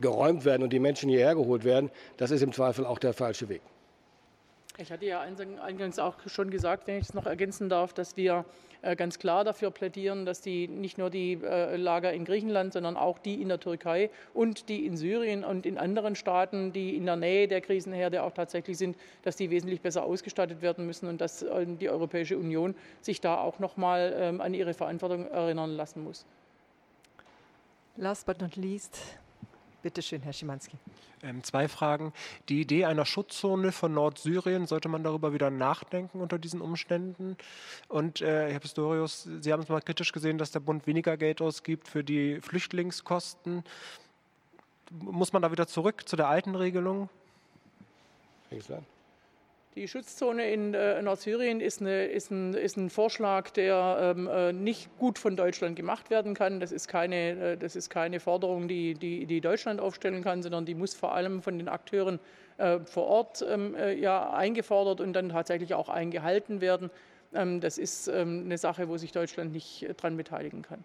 geräumt 0.00 0.44
werden 0.44 0.62
und 0.62 0.72
die 0.72 0.78
Menschen 0.78 1.10
hierher 1.10 1.34
geholt 1.34 1.64
werden, 1.64 1.90
das 2.16 2.30
ist 2.30 2.42
im 2.42 2.52
Zweifel 2.52 2.86
auch 2.86 2.98
der 2.98 3.12
falsche 3.12 3.48
Weg. 3.48 3.60
Ich 4.78 4.92
hatte 4.92 5.06
ja 5.06 5.20
eingangs 5.20 5.98
auch 5.98 6.16
schon 6.26 6.50
gesagt, 6.50 6.86
wenn 6.86 6.98
ich 6.98 7.04
es 7.04 7.14
noch 7.14 7.24
ergänzen 7.24 7.70
darf, 7.70 7.94
dass 7.94 8.16
wir 8.18 8.44
äh, 8.82 8.94
ganz 8.94 9.18
klar 9.18 9.42
dafür 9.42 9.70
plädieren, 9.70 10.26
dass 10.26 10.42
die 10.42 10.68
nicht 10.68 10.98
nur 10.98 11.08
die 11.08 11.40
äh, 11.42 11.76
Lager 11.76 12.12
in 12.12 12.26
Griechenland, 12.26 12.74
sondern 12.74 12.96
auch 12.96 13.18
die 13.18 13.40
in 13.40 13.48
der 13.48 13.58
Türkei 13.58 14.10
und 14.34 14.68
die 14.68 14.84
in 14.84 14.98
Syrien 14.98 15.44
und 15.44 15.64
in 15.64 15.78
anderen 15.78 16.14
Staaten, 16.14 16.72
die 16.72 16.94
in 16.94 17.06
der 17.06 17.16
Nähe 17.16 17.48
der 17.48 17.62
Krisenherde 17.62 18.22
auch 18.22 18.32
tatsächlich 18.32 18.76
sind, 18.76 18.98
dass 19.22 19.36
die 19.36 19.48
wesentlich 19.48 19.80
besser 19.80 20.04
ausgestattet 20.04 20.60
werden 20.60 20.84
müssen 20.84 21.08
und 21.08 21.22
dass 21.22 21.42
äh, 21.42 21.64
die 21.66 21.88
Europäische 21.88 22.36
Union 22.36 22.74
sich 23.00 23.22
da 23.22 23.38
auch 23.38 23.58
noch 23.58 23.78
mal 23.78 24.14
ähm, 24.18 24.42
an 24.42 24.52
ihre 24.52 24.74
Verantwortung 24.74 25.26
erinnern 25.26 25.70
lassen 25.70 26.04
muss. 26.04 26.26
Last 27.96 28.26
but 28.26 28.42
not 28.42 28.56
least, 28.56 28.98
Bitte 29.82 30.02
schön, 30.02 30.22
Herr 30.22 30.32
Schimanski. 30.32 30.76
Ähm, 31.22 31.42
zwei 31.44 31.68
Fragen. 31.68 32.12
Die 32.48 32.60
Idee 32.60 32.86
einer 32.86 33.04
Schutzzone 33.04 33.72
von 33.72 33.94
Nordsyrien, 33.94 34.66
sollte 34.66 34.88
man 34.88 35.04
darüber 35.04 35.32
wieder 35.32 35.50
nachdenken 35.50 36.20
unter 36.20 36.38
diesen 36.38 36.60
Umständen? 36.60 37.36
Und 37.88 38.20
äh, 38.20 38.50
Herr 38.52 38.60
Pistorius, 38.60 39.28
Sie 39.40 39.52
haben 39.52 39.62
es 39.62 39.68
mal 39.68 39.80
kritisch 39.80 40.12
gesehen, 40.12 40.38
dass 40.38 40.50
der 40.50 40.60
Bund 40.60 40.86
weniger 40.86 41.16
Geld 41.16 41.40
ausgibt 41.40 41.88
für 41.88 42.02
die 42.02 42.40
Flüchtlingskosten. 42.40 43.64
Muss 44.90 45.32
man 45.32 45.42
da 45.42 45.52
wieder 45.52 45.66
zurück 45.66 46.08
zu 46.08 46.16
der 46.16 46.28
alten 46.28 46.54
Regelung? 46.54 47.08
Die 49.76 49.88
Schutzzone 49.88 50.50
in 50.50 50.72
äh, 50.72 51.02
Nordsyrien 51.02 51.60
ist, 51.60 51.82
eine, 51.82 52.06
ist, 52.06 52.30
ein, 52.30 52.54
ist, 52.54 52.78
ein, 52.78 52.88
Vorschlag, 52.88 53.50
der 53.50 54.14
ähm, 54.16 54.26
äh, 54.26 54.50
nicht 54.50 54.88
gut 54.96 55.18
von 55.18 55.36
Deutschland 55.36 55.76
gemacht 55.76 56.08
werden 56.08 56.32
kann. 56.32 56.60
Das 56.60 56.72
ist 56.72 56.88
keine, 56.88 57.52
äh, 57.52 57.56
das 57.58 57.76
ist 57.76 57.90
keine 57.90 58.18
Forderung, 58.18 58.68
die, 58.68 58.94
die, 58.94 59.26
die, 59.26 59.42
Deutschland 59.42 59.78
aufstellen 59.78 60.24
kann, 60.24 60.42
sondern 60.42 60.64
die 60.64 60.74
muss 60.74 60.94
vor 60.94 61.14
allem 61.14 61.42
von 61.42 61.58
den 61.58 61.68
Akteuren 61.68 62.20
äh, 62.56 62.78
vor 62.78 63.04
Ort 63.04 63.44
ähm, 63.46 63.74
äh, 63.74 63.92
ja, 63.92 64.30
eingefordert 64.30 65.02
und 65.02 65.12
dann 65.12 65.28
tatsächlich 65.28 65.74
auch 65.74 65.90
eingehalten 65.90 66.62
werden. 66.62 66.88
Ähm, 67.34 67.60
das 67.60 67.76
ist 67.76 68.08
ähm, 68.08 68.44
eine 68.46 68.56
Sache, 68.56 68.88
wo 68.88 68.96
sich 68.96 69.12
Deutschland 69.12 69.52
nicht 69.52 69.82
äh, 69.82 69.92
dran 69.92 70.16
beteiligen 70.16 70.62
kann. 70.62 70.82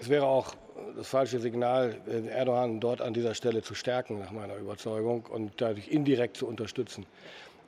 Es 0.00 0.08
wäre 0.08 0.26
auch 0.26 0.54
das 0.96 1.08
falsche 1.08 1.40
Signal, 1.40 1.96
Erdogan 2.30 2.78
dort 2.78 3.00
an 3.00 3.14
dieser 3.14 3.34
Stelle 3.34 3.62
zu 3.62 3.74
stärken, 3.74 4.20
nach 4.20 4.30
meiner 4.30 4.56
Überzeugung, 4.56 5.26
und 5.26 5.60
dadurch 5.60 5.88
indirekt 5.88 6.36
zu 6.36 6.46
unterstützen. 6.46 7.04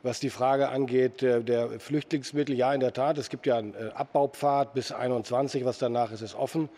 Was 0.04 0.20
die 0.20 0.30
Frage 0.30 0.68
angeht 0.68 1.22
der 1.22 1.80
Flüchtlingsmittel, 1.80 2.56
ja, 2.56 2.72
in 2.72 2.80
der 2.80 2.92
Tat, 2.92 3.18
es 3.18 3.30
gibt 3.30 3.46
ja 3.46 3.58
einen 3.58 3.74
äh, 3.74 3.90
Abbaupfad 3.94 4.74
bis 4.74 4.92
21, 4.92 5.64
was 5.64 5.78
danach 5.78 6.12
ist, 6.12 6.22
ist 6.22 6.34
offen. 6.36 6.68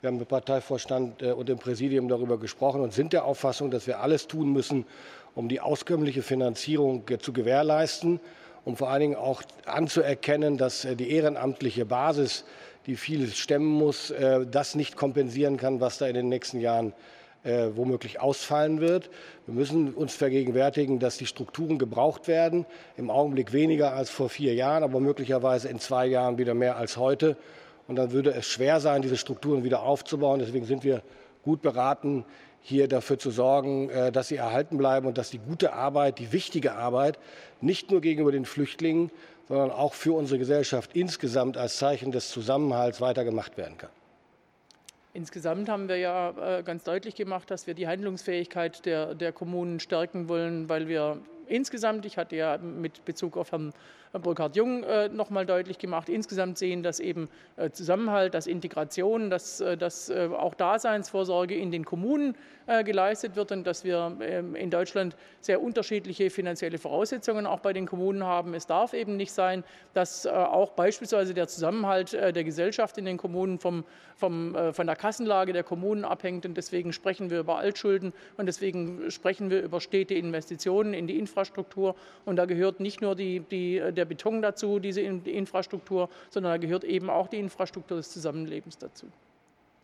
Wir 0.00 0.08
haben 0.08 0.18
mit 0.18 0.28
Parteivorstand 0.28 1.22
äh, 1.22 1.32
und 1.32 1.48
dem 1.48 1.58
Präsidium 1.58 2.08
darüber 2.08 2.38
gesprochen 2.38 2.80
und 2.80 2.92
sind 2.92 3.12
der 3.12 3.24
Auffassung, 3.24 3.70
dass 3.70 3.86
wir 3.86 4.00
alles 4.00 4.26
tun 4.26 4.52
müssen, 4.52 4.86
um 5.34 5.48
die 5.48 5.60
auskömmliche 5.60 6.22
Finanzierung 6.22 7.04
äh, 7.10 7.18
zu 7.18 7.32
gewährleisten, 7.32 8.18
um 8.64 8.76
vor 8.76 8.88
allen 8.88 9.00
Dingen 9.00 9.16
auch 9.16 9.42
anzuerkennen, 9.66 10.56
dass 10.56 10.86
die 10.98 11.10
ehrenamtliche 11.10 11.84
Basis 11.84 12.44
die 12.86 12.96
viel 12.96 13.28
stemmen 13.28 13.66
muss, 13.66 14.10
äh, 14.10 14.46
das 14.46 14.74
nicht 14.74 14.96
kompensieren 14.96 15.56
kann, 15.56 15.80
was 15.80 15.98
da 15.98 16.06
in 16.06 16.14
den 16.14 16.28
nächsten 16.28 16.60
Jahren 16.60 16.92
äh, 17.44 17.68
womöglich 17.74 18.20
ausfallen 18.20 18.80
wird. 18.80 19.10
Wir 19.46 19.54
müssen 19.54 19.94
uns 19.94 20.14
vergegenwärtigen, 20.14 20.98
dass 20.98 21.16
die 21.16 21.26
Strukturen 21.26 21.78
gebraucht 21.78 22.28
werden. 22.28 22.66
Im 22.96 23.10
Augenblick 23.10 23.52
weniger 23.52 23.94
als 23.94 24.10
vor 24.10 24.28
vier 24.28 24.54
Jahren, 24.54 24.82
aber 24.82 25.00
möglicherweise 25.00 25.68
in 25.68 25.78
zwei 25.80 26.06
Jahren 26.06 26.38
wieder 26.38 26.54
mehr 26.54 26.76
als 26.76 26.96
heute. 26.96 27.36
Und 27.88 27.96
dann 27.96 28.12
würde 28.12 28.32
es 28.32 28.46
schwer 28.46 28.80
sein, 28.80 29.02
diese 29.02 29.16
Strukturen 29.16 29.64
wieder 29.64 29.82
aufzubauen. 29.82 30.38
Deswegen 30.38 30.66
sind 30.66 30.84
wir 30.84 31.02
gut 31.42 31.62
beraten, 31.62 32.24
hier 32.60 32.86
dafür 32.86 33.18
zu 33.18 33.32
sorgen, 33.32 33.90
äh, 33.90 34.12
dass 34.12 34.28
sie 34.28 34.36
erhalten 34.36 34.78
bleiben 34.78 35.06
und 35.06 35.18
dass 35.18 35.30
die 35.30 35.38
gute 35.38 35.72
Arbeit, 35.72 36.20
die 36.20 36.32
wichtige 36.32 36.74
Arbeit, 36.74 37.18
nicht 37.60 37.90
nur 37.90 38.00
gegenüber 38.00 38.30
den 38.30 38.44
Flüchtlingen, 38.44 39.10
sondern 39.48 39.70
auch 39.70 39.94
für 39.94 40.12
unsere 40.12 40.38
Gesellschaft 40.38 40.90
insgesamt 40.94 41.56
als 41.56 41.76
Zeichen 41.76 42.12
des 42.12 42.30
Zusammenhalts 42.30 43.00
weitergemacht 43.00 43.56
werden 43.56 43.78
kann. 43.78 43.90
Insgesamt 45.14 45.68
haben 45.68 45.88
wir 45.88 45.98
ja 45.98 46.58
äh, 46.58 46.62
ganz 46.62 46.84
deutlich 46.84 47.14
gemacht, 47.14 47.50
dass 47.50 47.66
wir 47.66 47.74
die 47.74 47.86
Handlungsfähigkeit 47.86 48.86
der, 48.86 49.14
der 49.14 49.32
Kommunen 49.32 49.78
stärken 49.78 50.28
wollen, 50.28 50.70
weil 50.70 50.88
wir 50.88 51.18
insgesamt, 51.46 52.06
ich 52.06 52.16
hatte 52.16 52.36
ja 52.36 52.56
mit 52.56 53.04
Bezug 53.04 53.36
auf 53.36 53.52
Herrn 53.52 53.74
Burkhard 54.18 54.56
Jung 54.56 54.84
äh, 54.84 55.08
noch 55.08 55.30
mal 55.30 55.46
deutlich 55.46 55.78
gemacht, 55.78 56.08
insgesamt 56.08 56.58
sehen, 56.58 56.82
dass 56.82 57.00
eben 57.00 57.28
äh, 57.56 57.70
Zusammenhalt, 57.70 58.34
dass 58.34 58.46
Integration, 58.46 59.30
dass, 59.30 59.60
äh, 59.60 59.76
dass 59.76 60.10
äh, 60.10 60.28
auch 60.32 60.54
Daseinsvorsorge 60.54 61.54
in 61.54 61.70
den 61.70 61.84
Kommunen 61.84 62.36
geleistet 62.84 63.34
wird 63.34 63.50
und 63.50 63.66
dass 63.66 63.82
wir 63.82 64.16
ähm, 64.20 64.54
in 64.54 64.70
Deutschland 64.70 65.16
sehr 65.40 65.60
unterschiedliche 65.60 66.30
finanzielle 66.30 66.78
Voraussetzungen 66.78 67.44
auch 67.44 67.58
bei 67.58 67.72
den 67.72 67.86
Kommunen 67.86 68.22
haben. 68.22 68.54
Es 68.54 68.68
darf 68.68 68.94
eben 68.94 69.16
nicht 69.16 69.32
sein, 69.32 69.64
dass 69.94 70.28
auch 70.28 70.70
beispielsweise 70.70 71.34
der 71.34 71.48
Zusammenhalt 71.48 72.12
der 72.12 72.44
Gesellschaft 72.44 72.98
in 72.98 73.04
den 73.04 73.16
Kommunen 73.16 73.58
vom, 73.58 73.84
vom, 74.14 74.56
von 74.72 74.86
der 74.86 74.94
Kassenlage 74.94 75.52
der 75.52 75.64
Kommunen 75.64 76.04
abhängt 76.04 76.46
und 76.46 76.56
deswegen 76.56 76.92
sprechen 76.92 77.30
wir 77.30 77.40
über 77.40 77.58
Altschulden 77.58 78.12
und 78.36 78.46
deswegen 78.46 79.10
sprechen 79.10 79.50
wir 79.50 79.60
über 79.60 79.80
stete 79.80 80.14
Investitionen 80.14 80.94
in 80.94 81.08
die 81.08 81.18
Infrastruktur 81.18 81.96
und 82.24 82.36
da 82.36 82.44
gehört 82.44 82.78
nicht 82.78 83.02
nur 83.02 83.16
die, 83.16 83.40
die, 83.40 83.82
der 83.90 84.01
der 84.02 84.06
Beton 84.06 84.42
dazu, 84.42 84.80
diese 84.80 85.00
Infrastruktur, 85.00 86.08
sondern 86.28 86.52
da 86.52 86.56
gehört 86.56 86.82
eben 86.82 87.08
auch 87.08 87.28
die 87.28 87.38
Infrastruktur 87.38 87.98
des 87.98 88.10
Zusammenlebens 88.10 88.78
dazu. 88.78 89.06